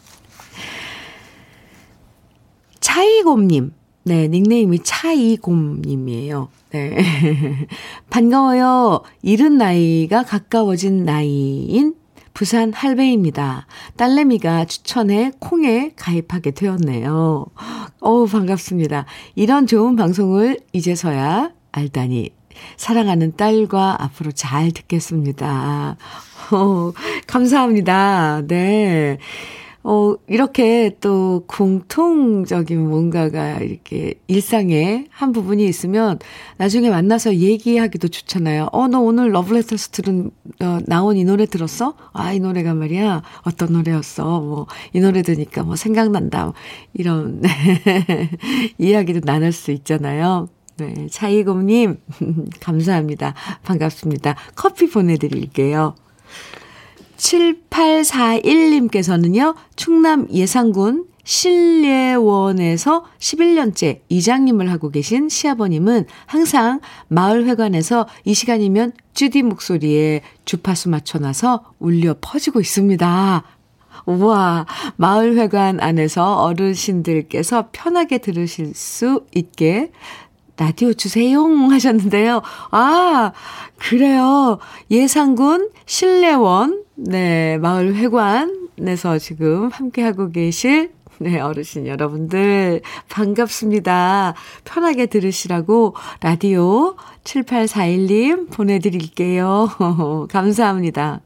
차이곰님. 2.79 3.80
네, 4.11 4.26
닉네임이 4.26 4.81
차이곰님이에요. 4.83 6.49
네. 6.71 6.99
반가워요. 8.11 9.05
이른 9.23 9.57
나이가 9.57 10.25
가까워진 10.25 11.05
나이인 11.05 11.95
부산 12.35 12.73
할배입니다. 12.73 13.69
딸내미가 13.95 14.65
추천해 14.65 15.30
콩에 15.39 15.93
가입하게 15.95 16.50
되었네요. 16.50 17.47
어우, 18.00 18.26
반갑습니다. 18.26 19.06
이런 19.37 19.69
좋은 19.69 19.95
방송을 19.95 20.58
이제서야 20.73 21.52
알다니. 21.71 22.30
사랑하는 22.78 23.37
딸과 23.37 24.02
앞으로 24.02 24.32
잘 24.32 24.73
듣겠습니다. 24.73 25.97
어, 26.50 26.93
감사합니다. 27.28 28.43
네. 28.49 29.19
어, 29.82 30.14
이렇게 30.26 30.97
또 31.00 31.45
공통적인 31.47 32.88
뭔가가 32.88 33.60
이렇게 33.60 34.14
일상에 34.28 35.06
한 35.10 35.32
부분이 35.32 35.64
있으면 35.66 36.19
나중에 36.58 36.90
만나서 36.90 37.36
얘기하기도 37.36 38.08
좋잖아요. 38.08 38.69
어, 38.73 38.88
너 38.88 39.00
오늘 39.00 39.32
러브레터스 39.32 39.88
들은, 39.88 40.30
어, 40.60 40.78
나온 40.86 41.16
이 41.16 41.25
노래 41.25 41.47
들었어? 41.47 41.95
아, 42.12 42.32
이 42.34 42.40
노래가 42.40 42.75
말이야. 42.75 43.23
어떤 43.43 43.73
노래였어? 43.73 44.40
뭐, 44.40 44.66
이 44.93 45.00
노래 45.00 45.23
들으니까 45.23 45.62
뭐 45.62 45.76
생각난다. 45.76 46.52
이런 46.93 47.43
이야기도 48.76 49.21
나눌 49.21 49.52
수 49.52 49.71
있잖아요. 49.73 50.49
네. 50.76 51.06
차이곰님, 51.10 51.97
감사합니다. 52.60 53.34
반갑습니다. 53.62 54.36
커피 54.56 54.90
보내드릴게요. 54.90 55.95
7841님께서는요, 57.21 59.54
충남 59.76 60.26
예산군 60.30 61.06
신례원에서 61.23 63.04
11년째 63.19 64.00
이장님을 64.09 64.73
하고 64.73 64.91
계신 64.91 65.28
시아버님은 65.28 66.06
항상 66.26 66.80
마을회관에서 67.09 68.09
이 68.25 68.33
시간이면 68.35 68.93
쭈디 69.15 69.43
목소리에 69.43 70.23
주파수 70.45 70.89
맞춰놔서 70.89 71.75
울려 71.78 72.17
퍼지고 72.21 72.61
있습니다. 72.61 73.45
우와, 74.06 74.67
마을회관 74.97 75.78
안에서 75.80 76.43
어르신들께서 76.43 77.69
편하게 77.71 78.19
들으실 78.19 78.75
수 78.75 79.26
있게 79.35 79.93
라디오 80.61 80.93
주세요 80.93 81.43
하셨는데요. 81.73 82.43
아, 82.71 83.33
그래요. 83.79 84.59
예산군 84.91 85.71
신례원, 85.87 86.85
네, 86.97 87.57
마을 87.57 87.95
회관에서 87.95 89.17
지금 89.19 89.69
함께하고 89.69 90.31
계실 90.31 90.93
네, 91.19 91.41
어르신 91.41 91.87
여러분들, 91.87 92.83
반갑습니다. 93.09 94.35
편하게 94.65 95.07
들으시라고 95.07 95.95
라디오 96.21 96.95
7841님 97.25 98.51
보내드릴게요. 98.51 99.69
감사합니다. 100.31 101.21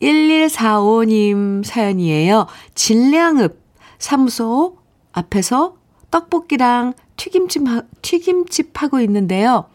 1145님 0.00 1.64
사연이에요. 1.64 2.48
진량읍 2.74 3.60
사무소 3.98 4.78
앞에서 5.12 5.76
떡볶이랑 6.10 6.94
튀김집, 7.22 7.62
튀김집 8.02 8.82
하고 8.82 9.00
있는데요. 9.00 9.66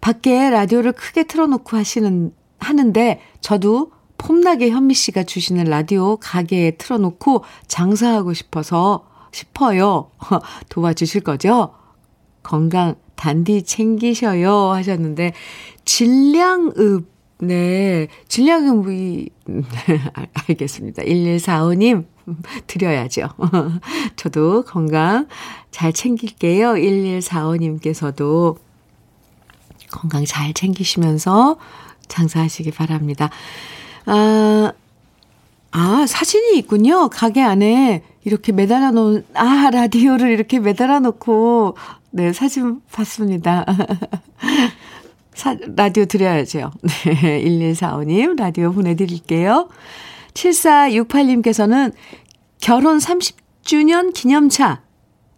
밖에 0.00 0.50
라디오를 0.50 0.92
크게 0.92 1.24
틀어놓고 1.24 1.76
하시는, 1.76 2.32
하는데 2.60 3.20
저도 3.40 3.90
폼나게 4.18 4.70
현미 4.70 4.94
씨가 4.94 5.24
주시는 5.24 5.64
라디오 5.64 6.16
가게에 6.16 6.72
틀어놓고 6.76 7.42
장사하고 7.66 8.34
싶어서, 8.34 9.04
싶어요. 9.32 10.12
도와주실 10.70 11.22
거죠? 11.22 11.74
건강 12.44 12.94
단디 13.16 13.64
챙기셔요 13.64 14.70
하셨는데, 14.70 15.32
질량읍, 15.84 17.10
네, 17.40 18.06
질량읍이, 18.28 19.28
알겠습니다. 20.48 21.02
1145님, 21.02 22.06
드려야죠. 22.66 23.28
저도 24.16 24.62
건강 24.62 25.28
잘 25.70 25.92
챙길게요. 25.92 26.74
1145님께서도 26.74 28.56
건강 29.90 30.24
잘 30.24 30.52
챙기시면서 30.52 31.56
장사하시기 32.08 32.70
바랍니다. 32.72 33.30
아, 34.06 34.72
아, 35.72 36.06
사진이 36.06 36.58
있군요. 36.58 37.08
가게 37.08 37.42
안에 37.42 38.02
이렇게 38.24 38.52
매달아 38.52 38.92
놓은, 38.92 39.24
아, 39.34 39.70
라디오를 39.70 40.30
이렇게 40.30 40.58
매달아 40.58 41.00
놓고, 41.00 41.76
네, 42.10 42.32
사진 42.32 42.80
봤습니다. 42.92 43.64
사, 45.34 45.54
라디오 45.76 46.06
드려야죠. 46.06 46.72
네, 47.04 47.42
1145님, 47.44 48.38
라디오 48.38 48.72
보내드릴게요. 48.72 49.68
7468님께서는 50.36 51.92
결혼 52.60 52.98
30주년 52.98 54.12
기념차 54.12 54.82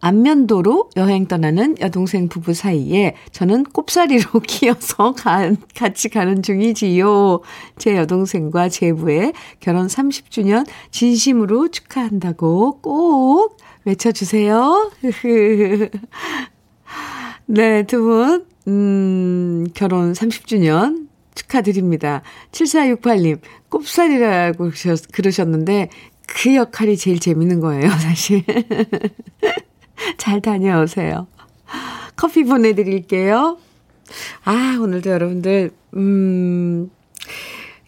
안면도로 0.01 0.91
여행 0.95 1.27
떠나는 1.27 1.75
여동생 1.81 2.29
부부 2.29 2.53
사이에 2.53 3.15
저는 3.31 3.63
꼽사리로 3.63 4.39
끼어서 4.47 5.11
가, 5.11 5.51
같이 5.75 6.07
가는 6.07 6.41
중이지요. 6.41 7.41
제 7.77 7.97
여동생과 7.97 8.69
제부의 8.69 9.33
결혼 9.59 9.87
30주년 9.87 10.65
진심으로 10.91 11.67
축하한다고 11.67 12.79
꼭 12.79 13.57
외쳐주세요. 13.83 14.91
네, 17.47 17.83
두 17.83 18.01
분, 18.03 18.45
음, 18.67 19.67
결혼 19.73 20.13
30주년 20.13 21.08
축하드립니다. 21.39 22.21
7468님, 22.51 23.39
꼽사리라고 23.69 24.71
그러셨는데, 25.11 25.89
그 26.27 26.55
역할이 26.55 26.97
제일 26.97 27.19
재밌는 27.19 27.59
거예요, 27.59 27.89
사실. 27.99 28.43
잘 30.17 30.41
다녀오세요. 30.41 31.27
커피 32.15 32.43
보내드릴게요. 32.43 33.57
아, 34.43 34.77
오늘도 34.81 35.09
여러분들, 35.09 35.71
음, 35.95 36.89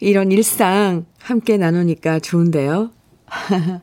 이런 0.00 0.32
일상 0.32 1.04
함께 1.18 1.56
나누니까 1.56 2.20
좋은데요. 2.20 2.90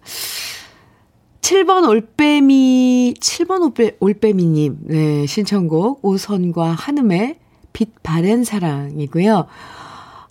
7번 1.42 1.90
올빼미, 1.90 3.16
7번 3.20 3.62
올빼, 3.64 3.98
올빼미님, 4.00 4.78
네, 4.84 5.26
신청곡, 5.26 6.06
오선과 6.06 6.72
한음의 6.72 7.40
빛 7.74 8.02
바랜 8.04 8.44
사랑이고요. 8.44 9.48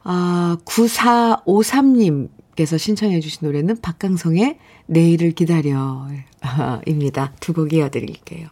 아, 0.05 0.57
9453님께서 0.65 2.79
신청해 2.79 3.21
주신 3.21 3.47
노래는 3.47 3.81
박강성의 3.81 4.59
내일을 4.87 5.33
기다려, 5.33 6.07
입니다. 6.87 7.33
두 7.41 7.53
곡 7.53 7.73
이어드릴게요. 7.73 8.49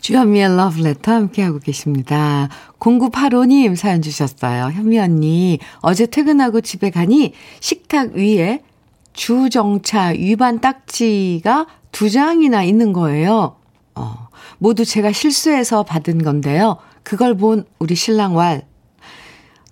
주현미의 0.00 0.56
러브레터 0.56 1.12
함께하고 1.12 1.60
계십니다. 1.60 2.48
0985님 2.80 3.76
사연 3.76 4.02
주셨어요. 4.02 4.72
현미 4.72 4.98
언니, 4.98 5.60
어제 5.80 6.06
퇴근하고 6.06 6.60
집에 6.60 6.90
가니 6.90 7.34
식탁 7.60 8.14
위에 8.14 8.62
주정차 9.12 10.06
위반 10.08 10.60
딱지가 10.60 11.66
두 11.92 12.10
장이나 12.10 12.64
있는 12.64 12.92
거예요. 12.92 13.54
어, 13.94 14.28
모두 14.58 14.84
제가 14.84 15.12
실수해서 15.12 15.84
받은 15.84 16.24
건데요. 16.24 16.78
그걸 17.02 17.36
본 17.36 17.64
우리 17.78 17.94
신랑 17.94 18.36
왈. 18.36 18.62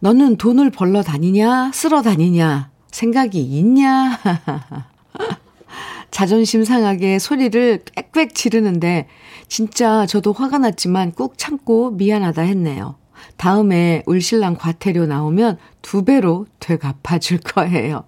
너는 0.01 0.37
돈을 0.37 0.71
벌러 0.71 1.03
다니냐? 1.03 1.73
쓸어 1.75 2.03
다니냐? 2.03 2.71
생각이 2.91 3.41
있냐? 3.41 4.19
자존심 6.11 6.65
상하게 6.65 7.19
소리를 7.19 7.85
꽥꽥 8.13 8.35
지르는데 8.35 9.07
진짜 9.49 10.07
저도 10.07 10.33
화가 10.33 10.59
났지만 10.59 11.13
꾹 11.13 11.39
참고 11.39 11.91
미안하다 11.91 12.43
했네요. 12.43 12.97
다음에 13.37 14.03
울신랑 14.07 14.57
과태료 14.57 15.07
나오면 15.07 15.59
두 15.83 16.05
배로 16.05 16.47
되갚아 16.59 17.19
줄 17.19 17.39
거예요. 17.45 18.05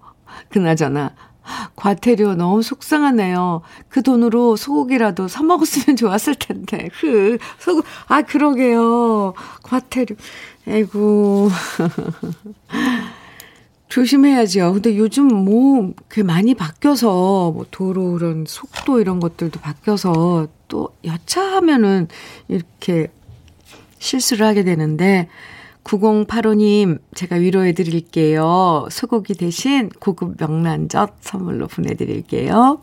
그나저나 0.49 1.15
과태료 1.75 2.35
너무 2.35 2.61
속상하네요. 2.61 3.61
그 3.89 4.01
돈으로 4.01 4.55
소고기라도 4.55 5.27
사 5.27 5.43
먹었으면 5.43 5.95
좋았을 5.97 6.35
텐데. 6.35 6.89
그 6.99 7.37
소고 7.59 7.83
아 8.07 8.21
그러게요. 8.21 9.33
과태료. 9.63 10.15
아이고. 10.67 11.49
조심해야죠. 13.93 14.73
근데 14.73 14.97
요즘 14.97 15.27
뭐, 15.27 15.93
그 16.07 16.19
많이 16.19 16.55
바뀌어서, 16.55 17.51
뭐, 17.51 17.63
도로 17.69 18.17
이런 18.17 18.45
속도 18.47 18.99
이런 18.99 19.19
것들도 19.19 19.59
바뀌어서, 19.59 20.47
또 20.67 20.89
여차하면은 21.05 22.07
이렇게 22.47 23.11
실수를 23.99 24.47
하게 24.47 24.63
되는데, 24.63 25.29
9085님, 25.83 26.99
제가 27.13 27.35
위로해 27.35 27.73
드릴게요. 27.73 28.87
소고기 28.89 29.33
대신 29.33 29.89
고급 29.99 30.35
명란젓 30.39 31.15
선물로 31.21 31.67
보내드릴게요. 31.67 32.81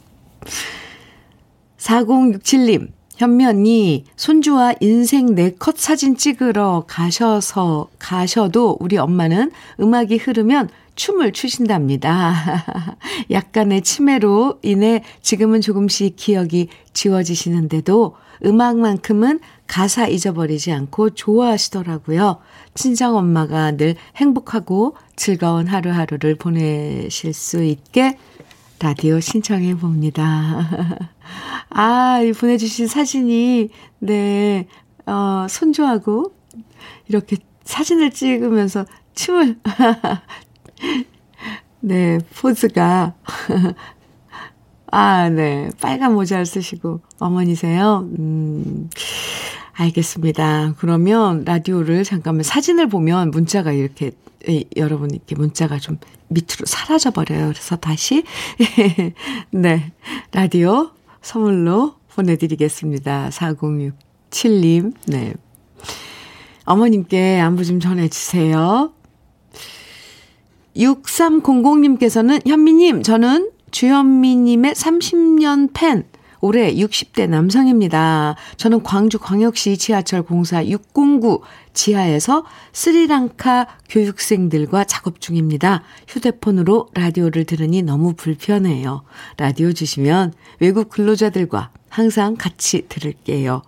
4067님, 1.79 2.89
현미 3.21 3.45
언니, 3.45 4.05
손주와 4.17 4.77
인생 4.81 5.35
네 5.35 5.51
컷 5.59 5.77
사진 5.77 6.17
찍으러 6.17 6.85
가셔서, 6.87 7.89
가셔도 7.99 8.79
우리 8.81 8.97
엄마는 8.97 9.51
음악이 9.79 10.17
흐르면 10.17 10.71
춤을 10.95 11.33
추신답니다. 11.33 12.97
약간의 13.31 13.83
치매로 13.83 14.61
인해 14.63 15.03
지금은 15.21 15.61
조금씩 15.61 16.17
기억이 16.17 16.69
지워지시는데도 16.95 18.17
음악만큼은 18.43 19.41
가사 19.67 20.07
잊어버리지 20.07 20.73
않고 20.73 21.11
좋아하시더라고요. 21.11 22.39
친정 22.75 23.17
엄마가 23.17 23.73
늘 23.73 23.97
행복하고 24.17 24.97
즐거운 25.15 25.67
하루하루를 25.67 26.37
보내실 26.37 27.35
수 27.35 27.63
있게 27.63 28.17
라디오 28.83 29.21
신청해 29.21 29.77
봅니다. 29.77 30.97
아, 31.69 32.19
보내주신 32.39 32.87
사진이, 32.87 33.69
네, 33.99 34.67
어, 35.05 35.47
손주하고 35.51 36.33
이렇게 37.07 37.37
사진을 37.63 38.11
찍으면서 38.11 38.87
춤을, 39.15 39.59
네, 41.81 42.19
포즈가, 42.35 43.13
아, 44.91 45.29
네, 45.29 45.69
빨간 45.79 46.15
모자를 46.15 46.47
쓰시고 46.47 47.03
어머니세요? 47.19 48.09
음, 48.19 48.89
알겠습니다. 49.75 50.75
그러면 50.79 51.45
라디오를 51.45 52.05
잠깐만 52.05 52.45
사진을 52.45 52.89
보면 52.89 53.31
문자가 53.31 53.73
이렇게 53.73 54.07
예, 54.07 54.30
여러분 54.77 55.11
이렇게 55.11 55.35
문자가 55.35 55.79
좀 55.79 55.99
밑으로 56.29 56.67
사라져 56.67 57.11
버려요. 57.11 57.49
그래서 57.49 57.77
다시 57.77 58.25
네. 59.51 59.93
라디오 60.33 60.91
선물로 61.23 61.95
보내 62.15 62.37
드리겠습니다. 62.37 63.31
4067님. 63.31 64.95
네. 65.07 65.35
어머님께 66.65 67.41
안부 67.41 67.65
좀 67.65 67.81
전해 67.81 68.09
주세요. 68.09 68.93
6300님께서는 70.77 72.47
현미님, 72.47 73.03
저는 73.03 73.51
주현미님의 73.71 74.73
30년 74.75 75.71
팬 75.75 76.05
올해 76.41 76.75
60대 76.75 77.29
남성입니다. 77.29 78.37
저는 78.57 78.83
광주 78.83 79.19
광역시 79.19 79.77
지하철 79.77 80.23
공사 80.23 80.65
609 80.65 81.43
지하에서 81.73 82.45
스리랑카 82.73 83.67
교육생들과 83.89 84.85
작업 84.85 85.21
중입니다. 85.21 85.83
휴대폰으로 86.09 86.89
라디오를 86.95 87.45
들으니 87.45 87.83
너무 87.83 88.15
불편해요. 88.15 89.03
라디오 89.37 89.73
주시면 89.73 90.33
외국 90.61 90.89
근로자들과 90.89 91.71
항상 91.89 92.37
같이 92.37 92.87
들을게요. 92.89 93.63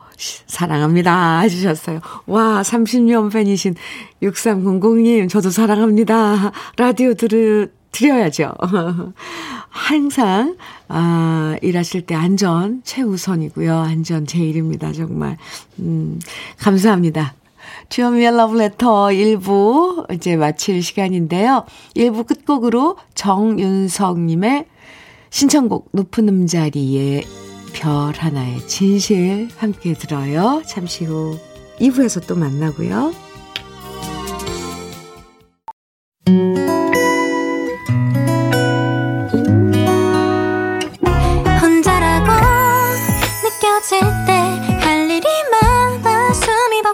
사랑합니다. 0.47 1.41
해주셨어요. 1.41 2.01
와, 2.27 2.63
30년 2.63 3.33
팬이신 3.33 3.75
6300님, 4.23 5.29
저도 5.29 5.51
사랑합니다. 5.51 6.53
라디오 6.77 7.15
들으, 7.15 7.69
드려야죠. 7.91 8.55
항상, 9.73 10.57
아, 10.89 11.57
일하실 11.63 12.03
때 12.03 12.15
안전 12.15 12.83
최우선이고요. 12.85 13.75
안전 13.75 14.27
제일입니다. 14.27 14.93
정말. 14.93 15.39
음, 15.79 16.21
감사합니다. 16.59 17.35
주현미의 17.89 18.37
러브레터 18.37 19.07
1부 19.07 20.13
이제 20.15 20.37
마칠 20.37 20.83
시간인데요. 20.83 21.65
1부 21.97 22.27
끝곡으로 22.27 22.97
정윤석님의 23.15 24.67
신청곡 25.31 25.89
높은 25.93 26.29
음자리에 26.29 27.23
별 27.73 28.13
하나의 28.15 28.67
진실 28.69 29.49
함께 29.57 29.95
들어요. 29.95 30.63
잠시 30.67 31.07
후 31.07 31.39
2부에서 31.81 32.27
또 32.27 32.37
만나고요. 32.37 33.33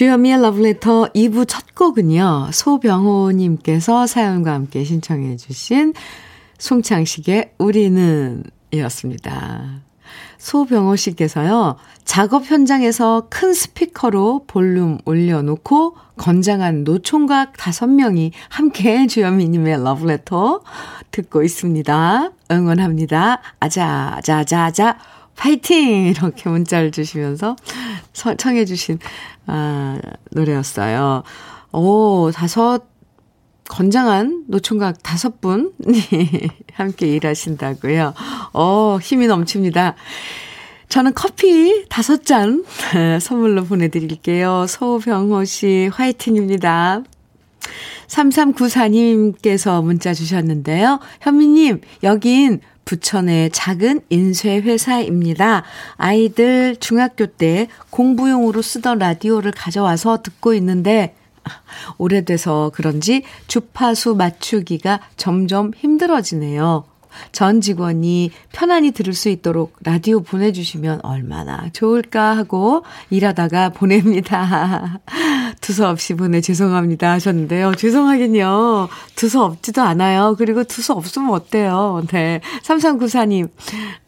주현미의 0.00 0.38
Letter 0.38 1.10
2부 1.14 1.44
첫 1.46 1.74
곡은요. 1.74 2.52
소병호님께서 2.54 4.06
사연과 4.06 4.54
함께 4.54 4.82
신청해 4.82 5.36
주신 5.36 5.92
송창식의 6.56 7.52
우리는 7.58 8.42
이었습니다. 8.70 9.82
소병호 10.38 10.96
씨께서요, 10.96 11.76
작업 12.06 12.46
현장에서 12.46 13.26
큰 13.28 13.52
스피커로 13.52 14.44
볼륨 14.46 14.96
올려놓고 15.04 15.96
건장한 16.16 16.84
노총각 16.84 17.58
다섯 17.58 17.86
명이 17.86 18.32
함께 18.48 19.06
주현미님의 19.06 19.84
러브레터 19.84 20.62
듣고 21.10 21.42
있습니다. 21.42 22.30
응원합니다. 22.50 23.42
아자, 23.60 24.14
아자, 24.16 24.38
아자, 24.38 24.64
아자, 24.64 24.98
파이팅! 25.36 26.06
이렇게 26.06 26.50
문자를 26.50 26.90
주시면서 26.90 27.56
청해주신, 28.12 28.98
아, 29.46 29.98
노래였어요. 30.32 31.22
오, 31.72 32.30
다섯, 32.32 32.82
건장한 33.68 34.44
노총각 34.48 35.02
다섯 35.02 35.40
분이 35.40 35.70
함께 36.74 37.06
일하신다고요. 37.06 38.14
어, 38.52 38.98
힘이 39.00 39.28
넘칩니다. 39.28 39.94
저는 40.88 41.14
커피 41.14 41.86
다섯 41.88 42.24
잔 42.24 42.64
선물로 43.22 43.64
보내드릴게요. 43.64 44.66
소병호 44.68 45.44
씨 45.44 45.88
화이팅입니다. 45.92 47.04
3394님께서 48.08 49.84
문자 49.84 50.12
주셨는데요. 50.12 50.98
현미님, 51.20 51.80
여긴 52.02 52.60
부천의 52.90 53.50
작은 53.52 54.00
인쇄회사입니다. 54.08 55.62
아이들 55.96 56.74
중학교 56.74 57.26
때 57.26 57.68
공부용으로 57.90 58.62
쓰던 58.62 58.98
라디오를 58.98 59.52
가져와서 59.52 60.22
듣고 60.22 60.54
있는데 60.54 61.14
오래돼서 61.98 62.72
그런지 62.74 63.22
주파수 63.46 64.16
맞추기가 64.16 64.98
점점 65.16 65.70
힘들어지네요. 65.76 66.89
전 67.32 67.60
직원이 67.60 68.30
편안히 68.52 68.90
들을 68.92 69.12
수 69.12 69.28
있도록 69.28 69.76
라디오 69.82 70.20
보내주시면 70.20 71.00
얼마나 71.02 71.68
좋을까 71.72 72.36
하고 72.36 72.84
일하다가 73.10 73.70
보냅니다. 73.70 75.00
두서없이 75.60 76.14
보내 76.14 76.40
죄송합니다 76.40 77.10
하셨는데요. 77.12 77.74
죄송하긴요. 77.74 78.88
두서 79.16 79.44
없지도 79.44 79.82
않아요. 79.82 80.34
그리고 80.38 80.64
두서 80.64 80.94
없으면 80.94 81.30
어때요? 81.30 82.02
네. 82.08 82.40
3394님. 82.62 83.50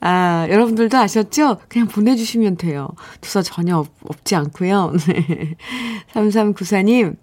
아, 0.00 0.46
여러분들도 0.50 0.96
아셨죠? 0.96 1.58
그냥 1.68 1.88
보내주시면 1.88 2.56
돼요. 2.56 2.88
두서 3.20 3.42
전혀 3.42 3.78
없, 3.78 3.88
없지 4.04 4.34
않고요. 4.36 4.92
네. 5.06 5.56
3394님. 6.14 7.16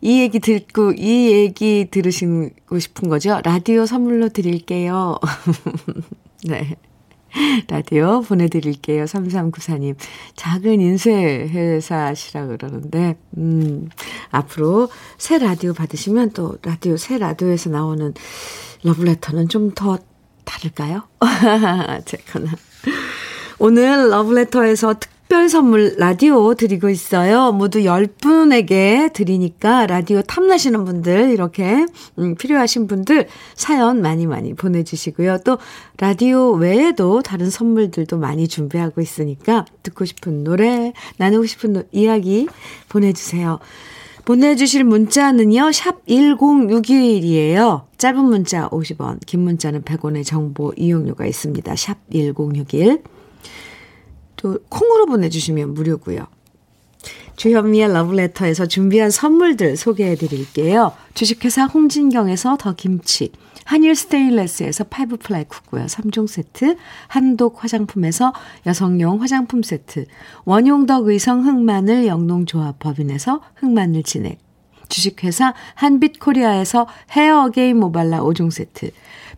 이 0.00 0.20
얘기 0.20 0.38
듣고, 0.38 0.92
이 0.92 1.30
얘기 1.32 1.88
들으시고 1.90 2.78
싶은 2.78 3.08
거죠? 3.08 3.40
라디오 3.44 3.86
선물로 3.86 4.28
드릴게요. 4.30 5.18
네. 6.44 6.76
라디오 7.68 8.22
보내드릴게요. 8.22 9.04
3394님. 9.04 9.96
작은 10.34 10.80
인쇄회사시라 10.80 12.46
그러는데, 12.46 13.16
음, 13.36 13.88
앞으로 14.30 14.88
새 15.18 15.38
라디오 15.38 15.72
받으시면 15.74 16.30
또 16.30 16.56
라디오, 16.62 16.96
새 16.96 17.18
라디오에서 17.18 17.70
나오는 17.70 18.14
러브레터는 18.82 19.48
좀 19.48 19.72
더 19.74 19.98
다를까요? 20.48 21.02
제거나. 22.06 22.52
오늘 23.58 24.10
러브레터에서 24.10 24.94
특 24.98 25.10
특별 25.28 25.50
선물 25.50 25.94
라디오 25.98 26.54
드리고 26.54 26.88
있어요. 26.88 27.52
모두 27.52 27.80
10분에게 27.80 29.12
드리니까 29.12 29.86
라디오 29.86 30.22
탐나시는 30.22 30.86
분들 30.86 31.28
이렇게 31.32 31.84
음, 32.18 32.34
필요하신 32.34 32.86
분들 32.86 33.28
사연 33.54 34.00
많이 34.00 34.26
많이 34.26 34.54
보내주시고요. 34.54 35.40
또 35.44 35.58
라디오 35.98 36.52
외에도 36.52 37.20
다른 37.20 37.50
선물들도 37.50 38.16
많이 38.16 38.48
준비하고 38.48 39.02
있으니까 39.02 39.66
듣고 39.82 40.06
싶은 40.06 40.44
노래 40.44 40.94
나누고 41.18 41.44
싶은 41.44 41.72
노, 41.74 41.82
이야기 41.92 42.48
보내주세요. 42.88 43.58
보내주실 44.24 44.84
문자는요, 44.84 45.72
샵 45.72 46.06
1061이에요. 46.06 47.82
짧은 47.98 48.24
문자 48.24 48.70
50원, 48.70 49.18
긴 49.26 49.40
문자는 49.40 49.82
100원의 49.82 50.24
정보 50.24 50.72
이용료가 50.74 51.26
있습니다. 51.26 51.76
샵 51.76 51.98
1061. 52.10 53.02
또 54.38 54.58
콩으로 54.70 55.06
보내주시면 55.06 55.74
무료고요. 55.74 56.26
주현미의 57.36 57.92
러브레터에서 57.92 58.66
준비한 58.66 59.10
선물들 59.10 59.76
소개해 59.76 60.16
드릴게요. 60.16 60.92
주식회사 61.14 61.66
홍진경에서 61.66 62.56
더 62.56 62.74
김치, 62.74 63.30
한일 63.64 63.94
스테인레스에서 63.94 64.84
five 64.84 65.18
ply 65.18 65.44
cookware 65.44 65.86
3종 65.86 66.26
세트, 66.26 66.76
한독 67.06 67.62
화장품에서 67.62 68.32
여성용 68.66 69.22
화장품 69.22 69.62
세트, 69.62 70.06
원용덕 70.46 71.06
의성 71.06 71.46
흑마늘 71.46 72.06
영농조합 72.06 72.78
법인에서 72.80 73.42
흑마늘 73.56 74.02
진액, 74.02 74.38
주식회사 74.88 75.54
한빛코리아에서 75.74 76.88
헤어 77.10 77.44
어게인 77.44 77.78
모발라 77.78 78.20
5종 78.22 78.50
세트, 78.50 78.90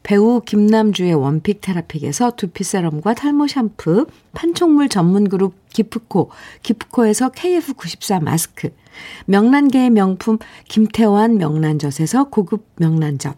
배우 0.03 0.41
김남주의 0.41 1.13
one 1.14 1.34
pick 1.34 1.61
테라픽에서 1.61 2.33
두피 2.33 2.65
세럼과 2.65 3.15
탈모 3.15 3.47
샴푸, 3.47 4.07
판촉물 4.33 4.89
전문 4.89 5.29
그룹 5.29 5.55
기프코, 5.71 6.31
기프코에서 6.63 7.31
KF94 7.31 8.23
마스크, 8.23 8.71
명란계의 9.27 9.91
명품 9.91 10.39
김태환 10.69 11.39
명란젓에서 11.39 12.25
고급 12.25 12.67
명란젓, 12.77 13.37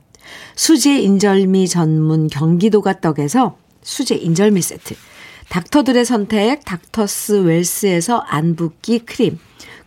수제 0.54 0.98
인절미 1.00 1.68
전문 1.68 2.28
경기도가 2.28 3.00
떡에서 3.00 3.56
수제 3.82 4.14
인절미 4.14 4.62
세트, 4.62 4.94
닥터들의 5.48 6.04
선택 6.04 6.64
닥터스 6.64 7.44
웰스에서 7.44 8.18
안붓기 8.18 9.00
크림, 9.00 9.38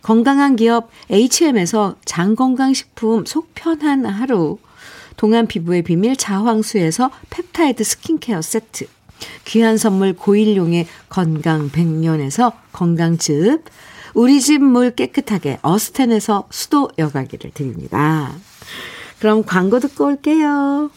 건강한 0.02 0.54
기업 0.54 0.90
H&M에서 1.10 1.96
장건강식품 2.04 3.24
속편한 3.24 4.04
하루, 4.04 4.58
동안 5.16 5.46
피부의 5.46 5.82
비밀 5.82 6.16
자황수에서 6.16 7.10
펩타이드 7.30 7.84
스킨케어 7.84 8.42
세트. 8.42 8.86
귀한 9.46 9.78
선물 9.78 10.12
고일용의 10.12 10.86
건강 11.08 11.70
백년에서 11.70 12.52
건강즙. 12.72 13.64
우리 14.14 14.40
집 14.40 14.58
물 14.62 14.90
깨끗하게 14.94 15.58
어스텐에서 15.62 16.48
수도 16.50 16.90
여과기를 16.98 17.50
드립니다. 17.52 18.32
그럼 19.18 19.44
광고 19.44 19.80
듣고 19.80 20.06
올게요. 20.06 20.90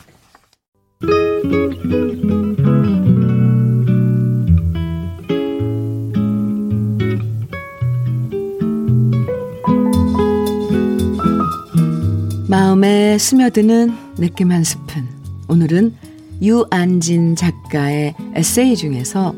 마음에 12.49 13.15
스며드는 13.19 14.15
느낌 14.15 14.51
한 14.51 14.63
스푼. 14.63 15.07
오늘은 15.49 15.93
유안진 16.41 17.35
작가의 17.35 18.15
에세이 18.33 18.75
중에서 18.75 19.35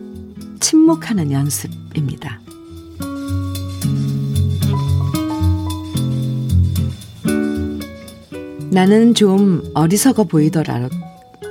침묵하는 0.61 1.29
연습입니다. 1.33 2.39
나는 8.69 9.13
좀 9.13 9.61
어리석어 9.73 10.23
보이더라, 10.23 10.87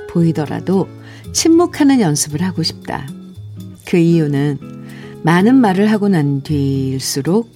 보이더라도 0.09 0.89
침묵하는 1.31 1.99
연습을 1.99 2.41
하고 2.41 2.63
싶다. 2.63 3.07
그 3.85 3.97
이유는 3.97 4.57
많은 5.21 5.53
말을 5.53 5.91
하고 5.91 6.09
난 6.09 6.41
뒤일수록 6.41 7.51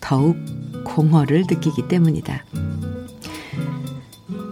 더욱 0.00 0.38
공허를 0.84 1.44
느끼기 1.50 1.86
때문이다. 1.88 2.46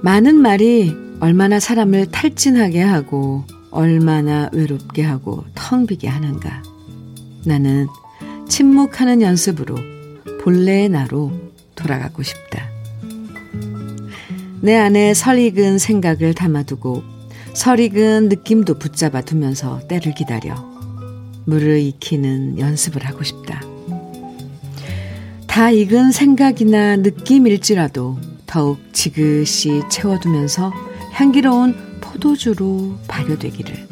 많은 0.02 0.36
말이 0.36 0.96
얼마나 1.20 1.60
사람을 1.60 2.06
탈진하게 2.06 2.80
하고 2.80 3.44
얼마나 3.70 4.48
외롭게 4.52 5.02
하고 5.02 5.44
텅 5.54 5.86
비게 5.86 6.08
하는가. 6.08 6.62
나는 7.44 7.86
침묵하는 8.48 9.20
연습으로 9.20 9.76
본래의 10.42 10.88
나로 10.88 11.32
돌아가고 11.74 12.22
싶다. 12.22 12.68
내 14.62 14.74
안에 14.76 15.12
설익은 15.12 15.78
생각을 15.78 16.34
담아두고 16.34 17.02
설익은 17.54 18.28
느낌도 18.30 18.78
붙잡아 18.78 19.20
두면서 19.20 19.80
때를 19.86 20.14
기다려 20.14 20.54
물을 21.44 21.78
익히는 21.78 22.58
연습을 22.58 23.04
하고 23.04 23.22
싶다. 23.22 23.60
다 25.46 25.70
익은 25.70 26.12
생각이나 26.12 26.96
느낌일지라도 26.96 28.18
더욱 28.50 28.80
지그시 28.92 29.82
채워두면서 29.88 30.72
향기로운 31.12 32.00
포도주로 32.00 32.98
발효되기를 33.06 33.86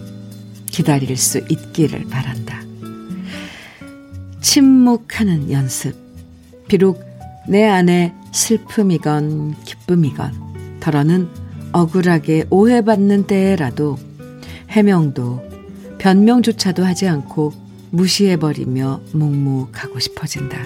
기다릴 0.67 1.17
수 1.17 1.39
있기를 1.39 2.07
바란다. 2.11 2.61
침묵하는 4.41 5.53
연습. 5.53 5.95
비록 6.67 7.05
내 7.47 7.69
안에 7.69 8.13
슬픔이건 8.33 9.63
기쁨이건 9.63 10.81
더러는 10.81 11.29
억울하게 11.71 12.47
오해받는 12.51 13.29
때라도 13.29 13.97
해명도 14.71 15.41
변명조차도 15.99 16.85
하지 16.85 17.07
않고 17.07 17.53
무시해버리며 17.91 19.03
묵묵하고 19.13 20.01
싶어진다. 20.01 20.59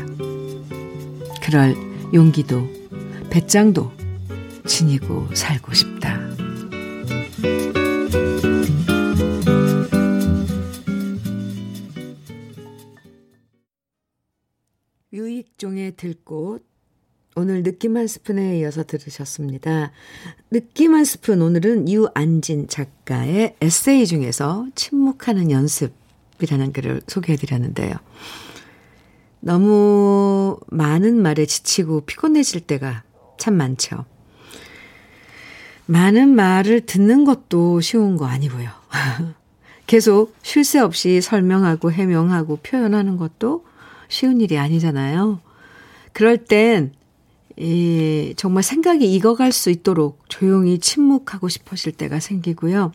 그럴 1.43 1.77
용기도 2.15 2.82
배짱도 3.33 3.91
지니고 4.67 5.35
살고 5.35 5.73
싶다. 5.73 6.21
유익종의 15.15 15.97
들꽃 15.97 16.63
오늘 17.35 17.63
느낌 17.63 17.97
한 17.97 18.07
스푼에 18.07 18.59
이어서 18.59 18.85
들으셨습니다. 18.85 19.93
느낌 20.51 20.95
한 20.95 21.07
스푼 21.07 21.41
오늘은 21.41 21.89
유안진 21.89 22.69
작가의 22.69 23.57
에세이 23.63 24.05
중에서 24.05 24.67
침묵하는 24.75 25.51
연습이라는 25.51 26.75
글을 26.75 27.01
소개해 27.07 27.39
드렸는데요. 27.39 27.95
너무 29.41 30.61
많은 30.67 31.23
말에 31.23 31.47
지치고 31.47 32.03
피곤해질 32.03 32.61
때가 32.67 33.05
참 33.43 33.55
많죠. 33.55 34.05
많은 35.87 36.29
말을 36.29 36.87
듣는 36.87 37.25
것도 37.25 37.81
쉬운 37.81 38.17
거 38.17 38.27
아니고요. 38.27 38.71
계속 39.89 40.33
쉴 40.43 40.63
새 40.63 40.79
없이 40.79 41.21
설명하고 41.21 41.91
해명하고 41.91 42.61
표현하는 42.63 43.17
것도 43.17 43.67
쉬운 44.09 44.41
일이 44.41 44.59
아니잖아요. 44.59 45.41
그럴 46.13 46.39
땐, 46.39 46.93
이, 47.57 48.33
정말 48.37 48.63
생각이 48.63 49.13
익어갈 49.13 49.51
수 49.51 49.71
있도록 49.71 50.21
조용히 50.29 50.79
침묵하고 50.79 51.49
싶어질 51.49 51.91
때가 51.91 52.21
생기고요. 52.21 52.93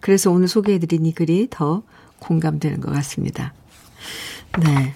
그래서 0.00 0.30
오늘 0.30 0.46
소개해드린 0.46 1.06
이 1.06 1.12
글이 1.12 1.48
더 1.50 1.82
공감되는 2.20 2.80
것 2.80 2.92
같습니다. 2.92 3.52
네. 4.62 4.94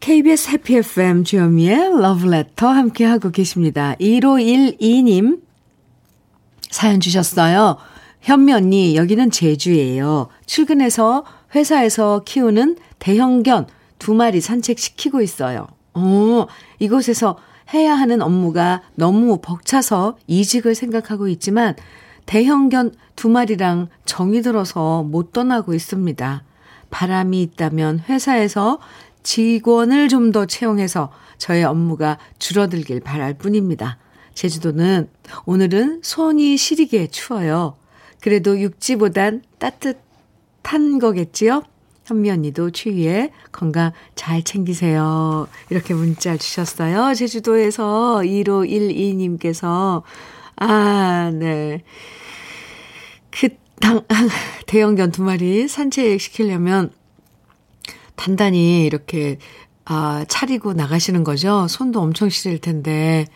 KBS 0.00 0.50
해피 0.50 0.76
FM 0.76 1.24
주현미의 1.24 2.00
러브레터 2.00 2.68
함께하고 2.68 3.30
계십니다. 3.30 3.94
1512님 4.00 5.40
사연 6.70 7.00
주셨어요. 7.00 7.76
현미 8.20 8.52
언니, 8.52 8.96
여기는 8.96 9.30
제주예요. 9.30 10.28
출근해서 10.46 11.24
회사에서 11.54 12.22
키우는 12.24 12.76
대형견 12.98 13.66
두 13.98 14.14
마리 14.14 14.40
산책시키고 14.40 15.20
있어요. 15.20 15.66
어, 15.94 16.46
이곳에서 16.78 17.36
해야 17.74 17.94
하는 17.94 18.22
업무가 18.22 18.82
너무 18.94 19.40
벅차서 19.40 20.16
이직을 20.26 20.74
생각하고 20.74 21.28
있지만 21.28 21.74
대형견 22.26 22.94
두 23.16 23.28
마리랑 23.28 23.88
정이 24.04 24.42
들어서 24.42 25.02
못 25.02 25.32
떠나고 25.32 25.74
있습니다. 25.74 26.44
바람이 26.90 27.42
있다면 27.42 28.04
회사에서 28.08 28.78
직원을 29.28 30.08
좀 30.08 30.32
더 30.32 30.46
채용해서 30.46 31.12
저의 31.36 31.64
업무가 31.64 32.18
줄어들길 32.38 33.00
바랄 33.00 33.34
뿐입니다. 33.34 33.98
제주도는 34.32 35.10
오늘은 35.44 36.00
손이 36.02 36.56
시리게 36.56 37.08
추워요. 37.08 37.76
그래도 38.22 38.58
육지보단 38.58 39.42
따뜻한 39.58 40.98
거겠지요? 40.98 41.62
현미 42.06 42.30
언니도 42.30 42.70
추위에 42.70 43.30
건강 43.52 43.92
잘 44.14 44.42
챙기세요. 44.42 45.46
이렇게 45.68 45.92
문자 45.92 46.38
주셨어요. 46.38 47.12
제주도에서 47.12 48.20
1512님께서. 48.24 50.02
아, 50.56 51.30
네. 51.34 51.84
그, 53.30 53.50
당, 53.78 54.00
대형견 54.66 55.12
두 55.12 55.22
마리 55.22 55.68
산책 55.68 56.18
시키려면 56.18 56.92
단단히 58.18 58.84
이렇게 58.84 59.38
아, 59.86 60.26
차리고 60.28 60.74
나가시는 60.74 61.24
거죠. 61.24 61.66
손도 61.68 62.00
엄청 62.00 62.28
시릴 62.28 62.60
텐데. 62.60 63.26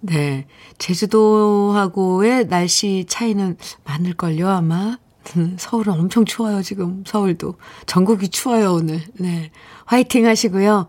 네. 0.00 0.46
제주도하고의 0.78 2.48
날씨 2.48 3.04
차이는 3.08 3.56
많을걸요, 3.84 4.48
아마. 4.48 4.98
서울은 5.56 5.92
엄청 5.92 6.24
추워요, 6.24 6.62
지금. 6.62 7.04
서울도. 7.06 7.54
전국이 7.86 8.28
추워요, 8.28 8.72
오늘. 8.72 9.00
네. 9.20 9.52
화이팅 9.86 10.26
하시고요. 10.26 10.88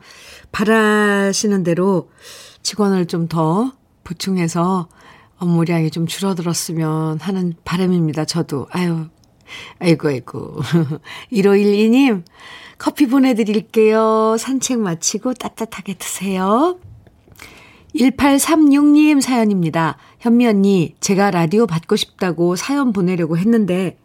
바라시는 0.52 1.64
대로 1.64 2.10
직원을 2.64 3.06
좀 3.06 3.28
더 3.28 3.74
보충해서 4.04 4.88
업무량이 5.38 5.92
좀 5.92 6.08
줄어들었으면 6.08 7.20
하는 7.20 7.54
바람입니다, 7.66 8.26
저도. 8.26 8.68
아유, 8.72 9.08
아이고, 9.80 10.08
아이고. 10.08 10.56
1512님, 11.32 12.24
커피 12.78 13.08
보내드릴게요. 13.08 14.36
산책 14.38 14.80
마치고 14.80 15.34
따뜻하게 15.36 15.96
드세요. 15.96 16.78
1836님 17.96 19.22
사연입니다. 19.22 19.98
현미 20.20 20.48
언니, 20.48 20.96
제가 21.00 21.32
라디오 21.32 21.68
받고 21.68 21.96
싶다고 21.96 22.56
사연 22.56 22.92
보내려고 22.92 23.38
했는데, 23.38 23.98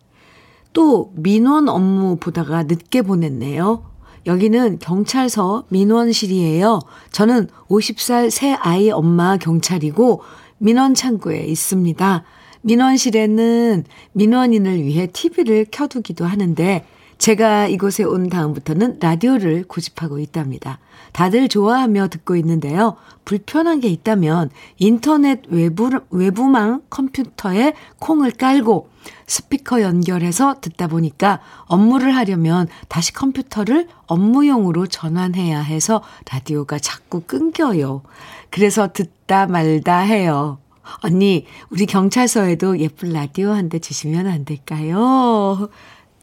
또 0.73 1.13
민원 1.15 1.69
업무 1.69 2.17
보다가 2.17 2.65
늦게 2.65 3.03
보냈네요. 3.03 3.85
여기는 4.27 4.79
경찰서 4.79 5.65
민원실이에요. 5.71 6.81
저는 7.13 7.49
50살 7.69 8.31
새 8.31 8.53
아이 8.53 8.91
엄마 8.91 9.39
경찰이고, 9.39 10.23
민원 10.59 10.95
창구에 10.95 11.45
있습니다. 11.45 12.25
민원실에는 12.63 13.85
민원인을 14.13 14.83
위해 14.83 15.07
TV를 15.07 15.67
켜두기도 15.71 16.25
하는데 16.25 16.85
제가 17.19 17.67
이곳에 17.67 18.05
온 18.05 18.29
다음부터는 18.29 18.99
라디오를 19.01 19.65
고집하고 19.65 20.21
있답니다. 20.21 20.79
다들 21.13 21.49
좋아하며 21.49 22.09
듣고 22.09 22.37
있는데요. 22.37 22.97
불편한 23.25 23.81
게 23.81 23.89
있다면 23.89 24.51
인터넷 24.79 25.43
외부, 25.49 25.91
외부망 26.11 26.83
컴퓨터에 26.89 27.75
콩을 27.99 28.31
깔고 28.33 28.89
스피커 29.27 29.83
연결해서 29.83 30.61
듣다 30.61 30.87
보니까 30.87 31.41
업무를 31.67 32.15
하려면 32.15 32.69
다시 32.89 33.13
컴퓨터를 33.13 33.89
업무용으로 34.07 34.87
전환해야 34.87 35.61
해서 35.61 36.03
라디오가 36.31 36.79
자꾸 36.79 37.23
끊겨요. 37.23 38.03
그래서 38.51 38.93
듣다 38.93 39.47
말다 39.47 39.99
해요. 39.99 40.59
언니, 41.03 41.47
우리 41.71 41.87
경찰서에도 41.87 42.79
예쁜 42.81 43.13
라디오 43.13 43.51
한 43.51 43.69
대 43.69 43.79
주시면 43.79 44.27
안 44.27 44.45
될까요? 44.45 45.69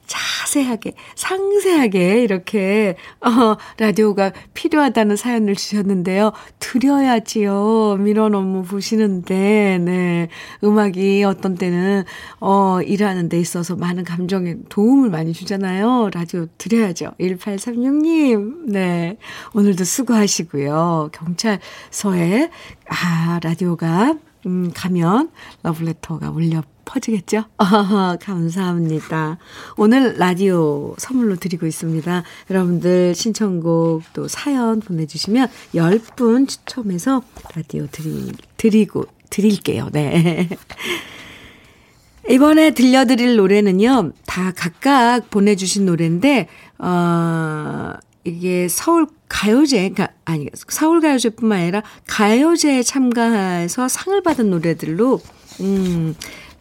자세하게, 0.07 0.93
상세하게 1.15 2.21
이렇게, 2.23 2.95
어, 3.21 3.57
라디오가 3.79 4.31
필요하다는 4.53 5.15
사연을 5.15 5.55
주셨는데요. 5.55 6.31
드려야지요. 6.59 7.97
민원 7.99 8.35
업무 8.35 8.63
보시는데, 8.63 9.79
네. 9.79 10.27
음악이 10.63 11.23
어떤 11.23 11.55
때는, 11.55 12.03
어, 12.39 12.81
일하는 12.83 13.29
데 13.29 13.39
있어서 13.39 13.75
많은 13.75 14.03
감정에 14.03 14.55
도움을 14.69 15.09
많이 15.09 15.33
주잖아요. 15.33 16.11
라디오 16.13 16.45
드려야죠. 16.59 17.13
1836님, 17.19 18.69
네. 18.71 19.17
오늘도 19.55 19.83
수고하시고요. 19.83 21.09
경찰서에, 21.13 22.51
아, 22.89 23.39
라디오가, 23.41 24.13
음, 24.45 24.71
가면 24.73 25.31
러브레터가 25.63 26.29
울려 26.29 26.63
퍼지겠죠? 26.85 27.45
아, 27.57 28.17
감사합니다. 28.21 29.37
오늘 29.75 30.17
라디오 30.17 30.95
선물로 30.97 31.35
드리고 31.37 31.65
있습니다. 31.65 32.23
여러분들 32.51 33.15
신청곡 33.15 34.03
또 34.13 34.27
사연 34.27 34.79
보내주시면 34.79 35.47
10분 35.73 36.47
추첨해서 36.47 37.23
라디오 37.55 37.87
드리, 37.91 38.31
드리고, 38.57 39.05
드릴게요. 39.29 39.89
네. 39.91 40.47
이번에 42.29 42.71
들려드릴 42.71 43.35
노래는요, 43.35 44.11
다 44.25 44.51
각각 44.55 45.29
보내주신 45.29 45.85
노래인데, 45.85 46.47
어, 46.79 47.93
이게 48.25 48.67
서울 48.67 49.07
가요제, 49.29 49.89
가, 49.89 50.09
아니, 50.25 50.47
서울 50.53 50.99
가요제뿐만 50.99 51.59
아니라 51.59 51.83
가요제에 52.07 52.81
참가해서 52.81 53.87
상을 53.87 54.19
받은 54.21 54.49
노래들로, 54.49 55.21
음, 55.61 56.15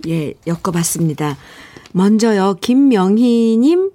예, 0.06 0.34
엮어봤습니다. 0.46 1.38
먼저요, 1.92 2.56
김명희님, 2.60 3.92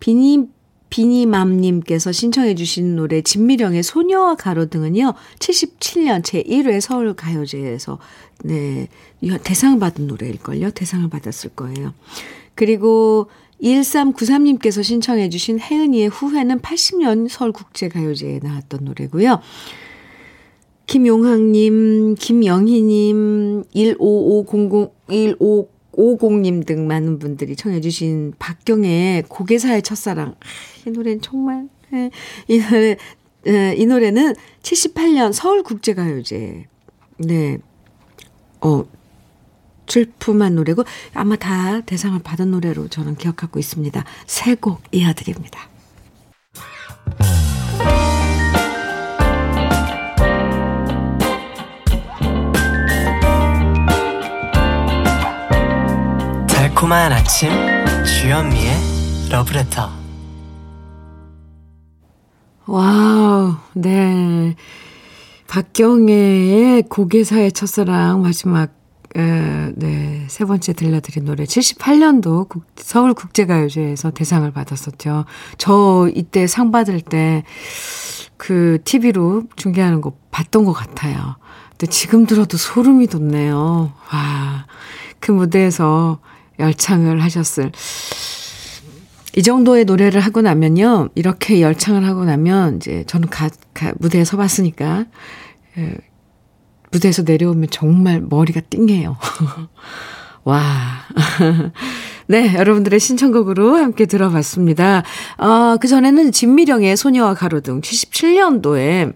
비니, 0.00 0.48
비니맘님께서 0.88 2.10
신청해주신 2.10 2.96
노래, 2.96 3.20
진미령의 3.20 3.82
소녀와 3.82 4.36
가로 4.36 4.66
등은요, 4.66 5.12
77년 5.38 6.22
제1회 6.22 6.80
서울 6.80 7.14
가요제에서, 7.14 7.98
네, 8.44 8.88
대상 9.44 9.78
받은 9.78 10.06
노래일걸요? 10.06 10.70
대상을 10.70 11.08
받았을 11.10 11.50
거예요. 11.50 11.92
그리고 12.54 13.28
1393님께서 13.62 14.82
신청해 14.82 15.28
주신 15.28 15.60
혜은이의 15.60 16.08
후회는 16.08 16.60
80년 16.60 17.28
서울국제가요제에 17.28 18.40
나왔던 18.42 18.84
노래고요. 18.84 19.40
김용학님, 20.86 22.16
김영희님, 22.16 23.64
15500, 23.74 25.38
6650님 25.92 26.66
등 26.66 26.86
많은 26.86 27.18
분들이 27.18 27.54
청해 27.56 27.80
주신 27.80 28.32
박경의 28.38 29.24
고개사의 29.28 29.82
첫사랑. 29.82 30.34
이 30.86 30.90
노래는 30.90 31.20
정말, 31.20 31.68
예, 31.92 32.10
이 32.48 32.58
노래, 32.58 32.96
예, 33.46 33.74
이 33.76 33.86
노래는 33.86 34.34
78년 34.62 35.32
서울국제가요제. 35.32 36.66
네. 37.18 37.58
어, 38.62 38.84
출품한 39.90 40.54
노래고 40.54 40.84
아마 41.14 41.34
다 41.34 41.80
대상을 41.80 42.18
받은 42.22 42.50
노래로 42.52 42.88
저는 42.88 43.16
기억하고 43.16 43.58
있습니다. 43.58 44.04
세 44.26 44.54
곡 44.54 44.82
이어드립니다. 44.92 45.68
달콤한 56.46 57.12
아침 57.12 57.50
주현미의 58.04 58.72
러브레터 59.30 59.90
wow, 62.66 63.56
네. 63.74 64.54
박경애의 65.48 66.84
곡예사의 66.88 67.50
첫사랑 67.52 68.22
마지막 68.22 68.79
에, 69.16 69.72
네, 69.74 70.24
세 70.28 70.44
번째 70.44 70.72
들려드린 70.72 71.24
노래 71.24 71.44
78년도 71.44 72.48
국, 72.48 72.64
서울 72.76 73.14
국제가요제에서 73.14 74.10
대상을 74.12 74.50
받았었죠. 74.50 75.24
저 75.58 76.10
이때 76.14 76.46
상 76.46 76.70
받을 76.70 77.00
때 77.00 77.44
그 78.40 78.78
TV로 78.84 79.42
중계하는 79.54 80.00
거 80.00 80.14
봤던 80.30 80.64
것 80.64 80.72
같아요. 80.72 81.36
근데 81.72 81.86
지금 81.88 82.24
들어도 82.24 82.56
소름이 82.56 83.06
돋네요. 83.08 83.92
와, 84.10 84.66
그 85.18 85.30
무대에서 85.30 86.20
열창을 86.58 87.22
하셨을. 87.22 87.70
이 89.36 89.42
정도의 89.42 89.84
노래를 89.84 90.22
하고 90.22 90.40
나면요, 90.40 91.10
이렇게 91.14 91.60
열창을 91.60 92.06
하고 92.06 92.24
나면 92.24 92.76
이제 92.76 93.04
저는 93.06 93.28
가, 93.28 93.50
가 93.74 93.92
무대에 93.98 94.24
서봤으니까 94.24 95.04
에, 95.76 95.96
무대에서 96.90 97.22
내려오면 97.22 97.68
정말 97.70 98.20
머리가 98.20 98.60
띵해요. 98.68 99.16
와. 100.44 100.60
네, 102.26 102.54
여러분들의 102.54 102.98
신청곡으로 103.00 103.76
함께 103.76 104.06
들어봤습니다. 104.06 105.02
어, 105.38 105.76
그 105.80 105.88
전에는 105.88 106.32
진미령의 106.32 106.96
소녀와 106.96 107.34
가로등 107.34 107.80
77년도에 107.80 109.14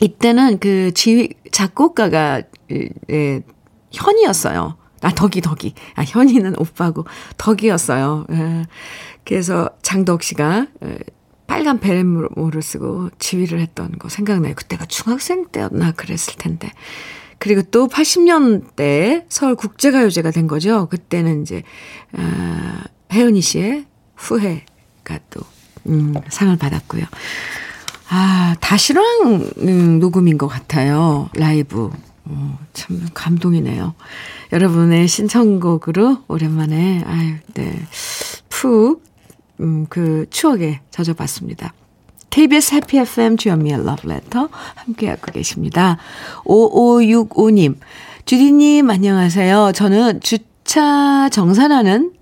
이때는 0.00 0.58
그 0.58 0.92
지, 0.92 1.30
작곡가가 1.52 2.42
예, 3.10 3.42
현이었어요. 3.92 4.76
아, 5.02 5.10
덕이, 5.14 5.40
덕이. 5.40 5.74
아, 5.94 6.02
현이는 6.02 6.54
오빠고, 6.58 7.04
덕이었어요. 7.38 8.26
예. 8.32 8.66
그래서 9.24 9.70
장덕 9.82 10.22
씨가 10.22 10.66
예, 10.84 10.98
빨간 11.52 11.80
베레모를 11.80 12.62
쓰고 12.62 13.10
지휘를 13.18 13.60
했던 13.60 13.92
거 13.98 14.08
생각나요. 14.08 14.54
그때가 14.54 14.86
중학생 14.86 15.44
때였나 15.52 15.92
그랬을 15.92 16.36
텐데. 16.38 16.72
그리고 17.36 17.60
또 17.60 17.88
80년대 17.88 19.26
서울 19.28 19.54
국제가요제가 19.54 20.30
된 20.30 20.46
거죠. 20.46 20.88
그때는 20.88 21.42
이제, 21.42 21.62
아, 22.16 22.84
혜은이 23.12 23.42
씨의 23.42 23.84
후회가 24.16 25.18
또, 25.28 25.42
음, 25.88 26.14
상을 26.30 26.56
받았고요. 26.56 27.04
아, 28.08 28.56
다시랑 28.60 29.04
음, 29.58 29.98
녹음인 29.98 30.38
것 30.38 30.48
같아요. 30.48 31.28
라이브. 31.34 31.90
어, 32.24 32.58
참 32.72 33.06
감동이네요. 33.12 33.94
여러분의 34.54 35.06
신청곡으로 35.06 36.24
오랜만에, 36.28 37.02
아유, 37.04 37.34
네. 37.52 37.78
푹 38.48 39.02
음, 39.62 39.86
그 39.88 40.26
추억에 40.30 40.80
젖어봤습니다. 40.90 41.72
KBS 42.30 42.74
해피 42.74 42.98
FM 42.98 43.36
주현미의 43.36 43.84
러브레터 43.84 44.48
함께하고 44.74 45.32
계십니다. 45.32 45.98
5565님, 46.44 47.76
주디님 48.24 48.88
안녕하세요. 48.90 49.72
저는 49.74 50.20
주차 50.20 51.28
정산하는 51.30 52.12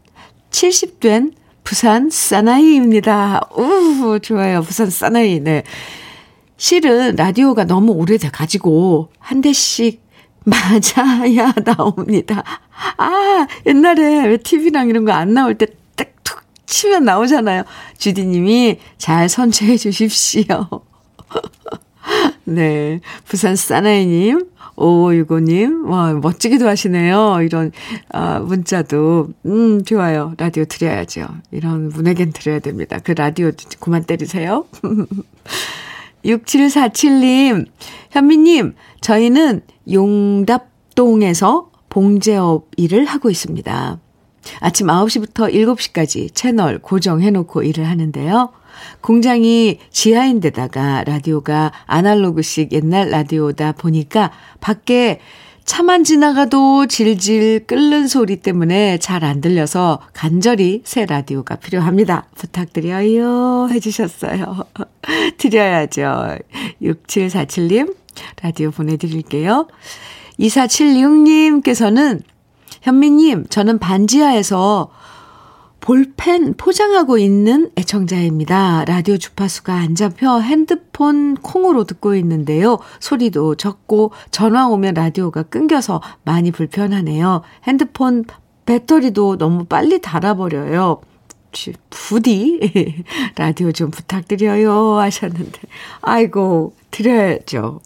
70된 0.51 1.32
부산 1.62 2.11
사나이입니다. 2.11 3.41
우 3.57 4.18
좋아요. 4.20 4.62
부산 4.62 4.91
사나이. 4.91 5.38
네. 5.41 5.62
실은 6.57 7.14
라디오가 7.16 7.64
너무 7.64 7.93
오래돼 7.93 8.30
가지고 8.30 9.11
한 9.18 9.41
대씩 9.41 10.03
맞아야 10.45 11.53
나옵니다. 11.64 12.43
아, 12.97 13.47
옛날에 13.66 14.26
왜 14.26 14.36
TV랑 14.38 14.88
이런 14.88 15.05
거 15.05 15.12
안 15.12 15.32
나올 15.34 15.55
때 15.57 15.66
치면 16.70 17.04
나오잖아요. 17.04 17.64
주디님이 17.98 18.78
잘 18.96 19.28
선처해 19.28 19.76
주십시오. 19.76 20.68
네. 22.44 23.00
부산 23.26 23.56
사나이님, 23.56 24.48
오유고님, 24.76 25.90
와, 25.90 26.12
멋지기도 26.14 26.68
하시네요. 26.68 27.40
이런, 27.42 27.72
아, 28.12 28.38
문자도. 28.38 29.28
음, 29.46 29.84
좋아요. 29.84 30.32
라디오 30.38 30.64
드려야죠. 30.64 31.26
이런 31.50 31.90
분에겐 31.90 32.32
드려야 32.32 32.60
됩니다. 32.60 32.98
그 33.02 33.12
라디오 33.12 33.50
그만 33.80 34.04
때리세요. 34.04 34.64
6747님, 36.24 37.66
현미님, 38.10 38.74
저희는 39.00 39.62
용답동에서 39.90 41.70
봉제업 41.88 42.68
일을 42.76 43.06
하고 43.06 43.28
있습니다. 43.28 43.98
아침 44.61 44.86
9시부터 44.86 45.53
7시까지 45.53 46.34
채널 46.34 46.78
고정해놓고 46.78 47.62
일을 47.62 47.88
하는데요. 47.88 48.51
공장이 49.01 49.78
지하인데다가 49.91 51.05
라디오가 51.05 51.72
아날로그식 51.86 52.72
옛날 52.72 53.11
라디오다 53.11 53.72
보니까 53.72 54.30
밖에 54.61 55.20
차만 55.64 56.03
지나가도 56.03 56.86
질질 56.86 57.66
끓는 57.66 58.09
소리 58.09 58.36
때문에 58.36 58.99
잘 58.99 59.22
안 59.22 59.41
들려서 59.41 60.01
간절히 60.12 60.82
새 60.84 61.07
라디오가 61.07 61.57
필요합니다. 61.57 62.26
부탁드려요. 62.34 63.68
해주셨어요. 63.70 64.64
드려야죠. 65.38 66.38
6747님, 66.82 67.95
라디오 68.43 68.70
보내드릴게요. 68.70 69.68
2476님께서는 70.41 72.22
현미님, 72.81 73.47
저는 73.49 73.78
반지하에서 73.78 74.91
볼펜 75.81 76.55
포장하고 76.55 77.18
있는 77.18 77.70
애청자입니다. 77.76 78.85
라디오 78.85 79.16
주파수가 79.16 79.72
안 79.74 79.95
잡혀 79.95 80.39
핸드폰 80.39 81.35
콩으로 81.35 81.85
듣고 81.85 82.14
있는데요. 82.16 82.78
소리도 83.01 83.55
적고 83.55 84.12
전화 84.31 84.68
오면 84.68 84.95
라디오가 84.95 85.43
끊겨서 85.43 86.03
많이 86.22 86.51
불편하네요. 86.51 87.43
핸드폰 87.64 88.24
배터리도 88.66 89.39
너무 89.39 89.64
빨리 89.64 90.01
닿아버려요. 90.01 91.01
부디 91.89 92.61
라디오 93.37 93.72
좀 93.72 93.91
부탁드려요 93.91 94.99
하셨는데 94.99 95.61
아이고 96.03 96.74
드려야죠. 96.93 97.81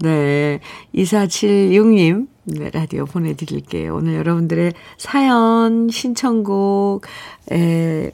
네. 0.00 0.60
2476님 0.94 2.26
네, 2.26 2.35
라디오 2.46 3.06
보내드릴게요. 3.06 3.96
오늘 3.96 4.14
여러분들의 4.14 4.72
사연, 4.98 5.88
신청곡, 5.90 7.04
에, 7.52 8.12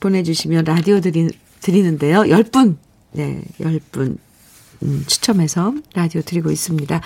보내주시면 0.00 0.64
라디오 0.64 1.00
드리, 1.00 1.28
드리는데요. 1.60 2.22
10분, 2.22 2.76
네, 3.12 3.42
10분, 3.60 4.18
음, 4.82 5.04
추첨해서 5.06 5.74
라디오 5.94 6.22
드리고 6.22 6.50
있습니다. 6.50 7.00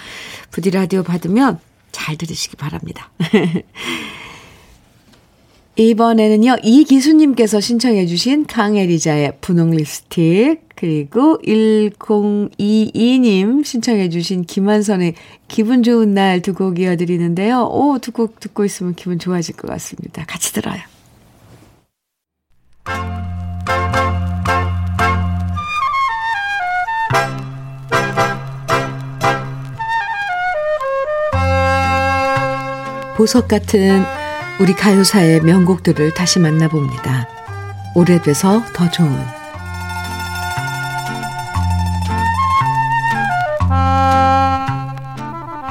부디 0.51 0.71
라디오 0.71 1.03
받으면 1.03 1.59
잘 1.91 2.17
들으시기 2.17 2.57
바랍니다. 2.57 3.11
이번에는요, 5.77 6.57
이기수님께서 6.63 7.61
신청해주신 7.61 8.47
강에리자의 8.47 9.33
분홍 9.41 9.71
립스틱, 9.71 10.61
그리고 10.77 11.39
1022님 11.47 13.65
신청해주신 13.65 14.45
김한선의 14.45 15.15
기분 15.49 15.83
좋은 15.83 16.13
날 16.15 16.41
두 16.43 16.53
곡 16.55 16.79
이어드리는데요. 16.79 17.63
오, 17.71 17.99
두 17.99 18.13
곡 18.13 18.39
듣고 18.41 18.65
있으면 18.67 18.95
기분 18.95 19.19
좋아질 19.19 19.57
것 19.57 19.69
같습니다. 19.69 20.25
같이 20.27 20.53
들어요. 20.53 20.81
보석 33.17 33.49
같은 33.49 34.03
우리 34.61 34.75
가요사의 34.75 35.41
명곡들을 35.41 36.15
다시 36.15 36.39
만나봅니다. 36.39 37.27
오래돼서 37.95 38.63
더 38.73 38.91
좋은 38.91 39.11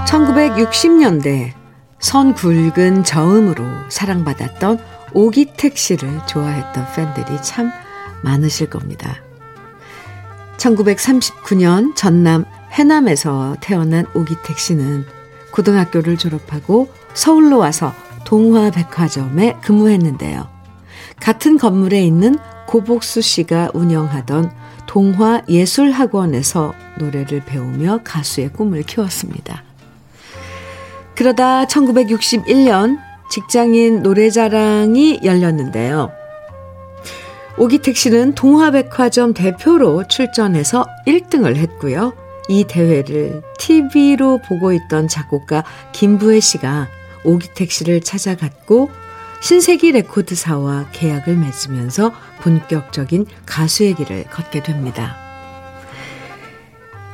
1960년대 0.05 1.53
선 1.99 2.33
굵은 2.33 3.03
저음으로 3.03 3.63
사랑받았던 3.89 4.79
오기택 5.13 5.77
씨를 5.77 6.21
좋아했던 6.27 6.87
팬들이 6.95 7.41
참 7.41 7.71
많으실 8.23 8.69
겁니다. 8.69 9.17
1939년 10.57 11.95
전남 11.95 12.45
해남에서 12.71 13.55
태어난 13.61 14.05
오기택 14.13 14.57
씨는 14.59 15.05
고등학교를 15.51 16.17
졸업하고 16.17 16.89
서울로 17.13 17.57
와서 17.57 17.93
동화백화점에 18.31 19.57
근무했는데요. 19.61 20.47
같은 21.19 21.57
건물에 21.57 22.01
있는 22.01 22.37
고복수 22.65 23.19
씨가 23.19 23.71
운영하던 23.73 24.49
동화예술학원에서 24.87 26.73
노래를 26.97 27.41
배우며 27.41 27.99
가수의 28.05 28.53
꿈을 28.53 28.83
키웠습니다. 28.83 29.63
그러다 31.13 31.65
1961년 31.65 32.99
직장인 33.29 34.01
노래자랑이 34.01 35.19
열렸는데요. 35.25 36.09
오기택 37.57 37.97
씨는 37.97 38.33
동화백화점 38.33 39.33
대표로 39.33 40.07
출전해서 40.07 40.85
1등을 41.05 41.57
했고요. 41.57 42.13
이 42.47 42.63
대회를 42.63 43.41
TV로 43.59 44.39
보고 44.47 44.71
있던 44.71 45.09
작곡가 45.09 45.65
김부혜 45.91 46.39
씨가 46.39 46.87
오기택 47.23 47.71
씨를 47.71 48.01
찾아갔고 48.01 48.89
신세기 49.41 49.91
레코드사와 49.91 50.89
계약을 50.91 51.35
맺으면서 51.35 52.13
본격적인 52.41 53.25
가수의 53.45 53.95
길을 53.95 54.25
걷게 54.25 54.63
됩니다. 54.63 55.17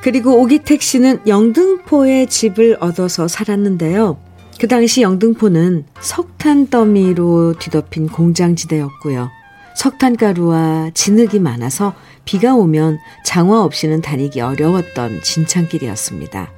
그리고 0.01 0.39
오기택 0.41 0.81
씨는 0.81 1.21
영등포에 1.25 2.27
집을 2.27 2.77
얻어서 2.79 3.27
살았는데요. 3.27 4.17
그 4.59 4.67
당시 4.67 5.01
영등포는 5.01 5.85
석탄 6.01 6.67
더미로 6.67 7.55
뒤덮인 7.59 8.09
공장지대였고요. 8.09 9.29
석탄가루와 9.75 10.91
진흙이 10.93 11.39
많아서 11.39 11.93
비가 12.25 12.55
오면 12.55 12.97
장화 13.23 13.63
없이는 13.63 14.01
다니기 14.01 14.41
어려웠던 14.41 15.21
진창길이었습니다. 15.21 16.56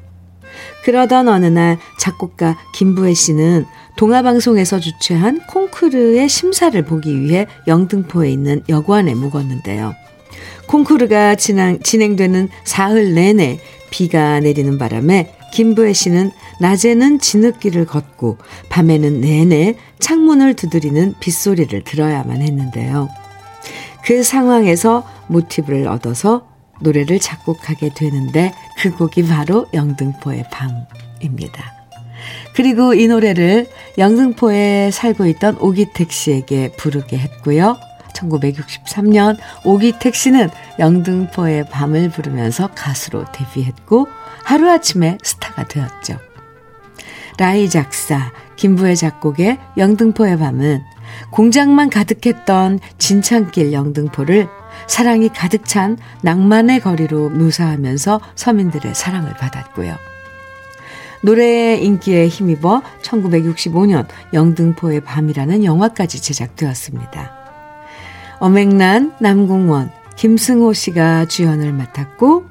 그러던 0.83 1.27
어느 1.27 1.45
날 1.45 1.77
작곡가 1.97 2.57
김부혜 2.73 3.13
씨는 3.13 3.65
동아방송에서 3.97 4.79
주최한 4.79 5.39
콩쿠르의 5.47 6.29
심사를 6.29 6.81
보기 6.83 7.21
위해 7.21 7.47
영등포에 7.67 8.31
있는 8.31 8.63
여관에 8.69 9.13
묵었는데요. 9.13 9.93
콩쿠르가 10.67 11.35
진행, 11.35 11.79
진행되는 11.81 12.49
사흘 12.63 13.13
내내 13.13 13.59
비가 13.89 14.39
내리는 14.39 14.77
바람에 14.77 15.33
김부혜 15.51 15.93
씨는 15.93 16.31
낮에는 16.59 17.19
진흙길을 17.19 17.85
걷고 17.85 18.37
밤에는 18.69 19.19
내내 19.19 19.75
창문을 19.99 20.53
두드리는 20.53 21.15
빗소리를 21.19 21.83
들어야만 21.83 22.41
했는데요. 22.41 23.09
그 24.05 24.23
상황에서 24.23 25.03
모티브를 25.27 25.87
얻어서 25.87 26.47
노래를 26.81 27.19
작곡하게 27.19 27.91
되는데 27.93 28.53
그 28.79 28.91
곡이 28.91 29.27
바로 29.27 29.67
영등포의 29.73 30.45
밤입니다. 30.51 31.73
그리고 32.55 32.93
이 32.93 33.07
노래를 33.07 33.67
영등포에 33.97 34.91
살고 34.91 35.25
있던 35.27 35.57
오기택 35.59 36.11
씨에게 36.11 36.71
부르게 36.77 37.17
했고요. 37.17 37.77
1963년 38.13 39.37
오기택 39.65 40.15
씨는 40.15 40.49
영등포의 40.79 41.69
밤을 41.69 42.09
부르면서 42.09 42.69
가수로 42.75 43.25
데뷔했고 43.31 44.07
하루아침에 44.43 45.17
스타가 45.23 45.65
되었죠. 45.67 46.17
라이 47.37 47.69
작사, 47.69 48.31
김부의 48.55 48.97
작곡의 48.97 49.57
영등포의 49.77 50.37
밤은 50.37 50.81
공장만 51.31 51.89
가득했던 51.89 52.79
진창길 52.97 53.71
영등포를 53.71 54.47
사랑이 54.89 55.29
가득 55.29 55.65
찬 55.65 55.97
낭만의 56.23 56.79
거리로 56.81 57.29
묘사하면서 57.29 58.19
서민들의 58.35 58.95
사랑을 58.95 59.33
받았고요. 59.33 59.95
노래의 61.21 61.85
인기에 61.85 62.27
힘입어 62.27 62.81
1965년 63.03 64.07
영등포의 64.33 65.01
밤이라는 65.01 65.63
영화까지 65.63 66.21
제작되었습니다. 66.21 67.31
어맹란, 68.39 69.13
남궁원, 69.19 69.91
김승호 70.15 70.73
씨가 70.73 71.25
주연을 71.25 71.71
맡았고 71.71 72.45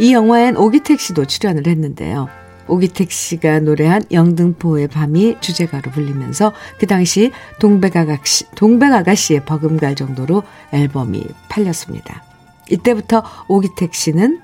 이 0.00 0.12
영화엔 0.12 0.56
오기택 0.56 0.98
씨도 0.98 1.26
출연을 1.26 1.66
했는데요. 1.66 2.28
오기택 2.70 3.10
씨가 3.10 3.60
노래한 3.60 4.04
영등포의 4.10 4.88
밤이 4.88 5.36
주제가로 5.40 5.90
불리면서 5.90 6.52
그 6.78 6.86
당시 6.86 7.32
동백아가씨, 7.58 8.46
동백아가씨의 8.54 9.44
버금갈 9.44 9.94
정도로 9.94 10.42
앨범이 10.72 11.24
팔렸습니다. 11.48 12.22
이때부터 12.70 13.22
오기택 13.48 13.94
씨는 13.94 14.40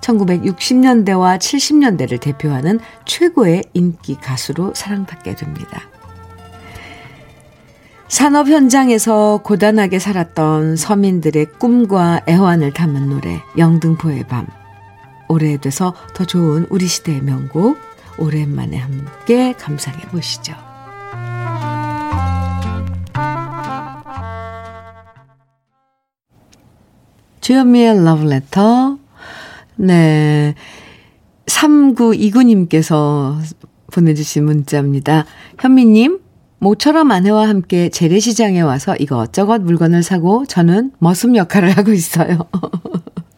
1960년대와 0.00 1.38
70년대를 1.38 2.20
대표하는 2.20 2.78
최고의 3.04 3.64
인기 3.72 4.16
가수로 4.16 4.74
사랑받게 4.74 5.34
됩니다. 5.34 5.82
산업 8.08 8.48
현장에서 8.48 9.40
고단하게 9.42 9.98
살았던 9.98 10.76
서민들의 10.76 11.46
꿈과 11.58 12.20
애환을 12.28 12.72
담은 12.74 13.08
노래 13.08 13.40
영등포의 13.56 14.24
밤. 14.28 14.46
오래돼서 15.32 15.94
더 16.14 16.24
좋은 16.24 16.66
우리 16.70 16.86
시대의 16.86 17.22
명곡 17.22 17.78
오랜만에 18.18 18.76
함께 18.76 19.52
감상해 19.54 20.00
보시죠. 20.08 20.54
주현미의 27.40 28.04
러브레터 28.04 28.98
네. 29.76 30.54
3929님께서 31.46 33.36
보내주신 33.90 34.44
문자입니다. 34.44 35.26
현미님, 35.58 36.20
모처럼 36.58 37.10
아내와 37.10 37.48
함께 37.48 37.88
재래시장에 37.88 38.60
와서 38.60 38.94
이것저것 38.96 39.60
물건을 39.60 40.02
사고 40.02 40.46
저는 40.46 40.92
머슴 40.98 41.34
역할을 41.34 41.76
하고 41.76 41.92
있어요. 41.92 42.38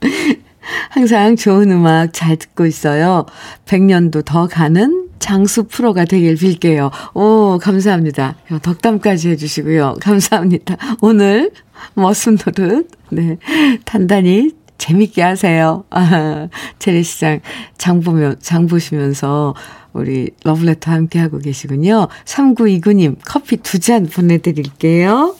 항상 0.90 1.36
좋은 1.36 1.70
음악 1.70 2.12
잘 2.12 2.36
듣고 2.36 2.66
있어요. 2.66 3.26
100년도 3.66 4.24
더 4.24 4.46
가는 4.46 5.08
장수 5.18 5.64
프로가 5.64 6.04
되길 6.04 6.36
빌게요. 6.36 6.90
오, 7.14 7.58
감사합니다. 7.60 8.36
덕담까지 8.62 9.30
해주시고요. 9.30 9.96
감사합니다. 10.00 10.76
오늘 11.00 11.50
머슴 11.94 12.36
노릇, 12.36 12.88
네. 13.10 13.38
단단히 13.84 14.52
재밌게 14.76 15.22
하세요. 15.22 15.84
아, 15.90 16.48
재래시장 16.78 17.40
장 17.78 18.00
보면, 18.00 18.36
장 18.40 18.66
보시면서 18.66 19.54
우리 19.92 20.28
러브레터 20.44 20.90
함께 20.90 21.18
하고 21.20 21.38
계시군요. 21.38 22.08
3929님 22.24 23.16
커피 23.24 23.56
두 23.58 23.78
잔 23.78 24.06
보내드릴게요. 24.06 25.36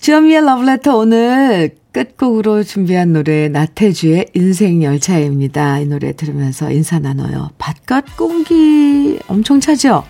주현미의 0.00 0.44
러브레터 0.46 0.96
오늘 0.96 1.70
끝곡으로 1.98 2.62
준비한 2.62 3.12
노래 3.12 3.48
나태주의 3.48 4.26
인생열차입니다. 4.32 5.80
이 5.80 5.86
노래 5.86 6.12
들으면서 6.12 6.70
인사 6.70 7.00
나눠요. 7.00 7.50
바깥 7.58 8.16
공기 8.16 9.18
엄청 9.26 9.58
차죠? 9.58 10.04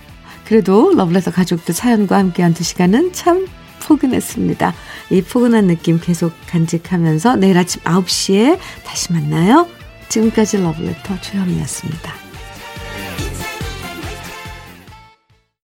그래도 0.45 0.93
러브레터 0.95 1.31
가족들 1.31 1.75
사연과 1.75 2.19
함께한 2.19 2.53
두 2.53 2.63
시간은 2.63 3.15
참 3.15 3.47
포근했습니다. 3.81 4.75
이 5.13 5.23
포근한 5.23 5.67
느낌 5.67 5.99
계속 5.99 6.33
간직하면서 6.49 7.37
내일 7.37 7.57
아침 7.57 7.81
9시에 7.83 8.59
다시 8.85 9.13
만나요. 9.13 9.67
지금까지 10.11 10.59
러브레터 10.59 11.21
주현미였습니다. 11.23 12.28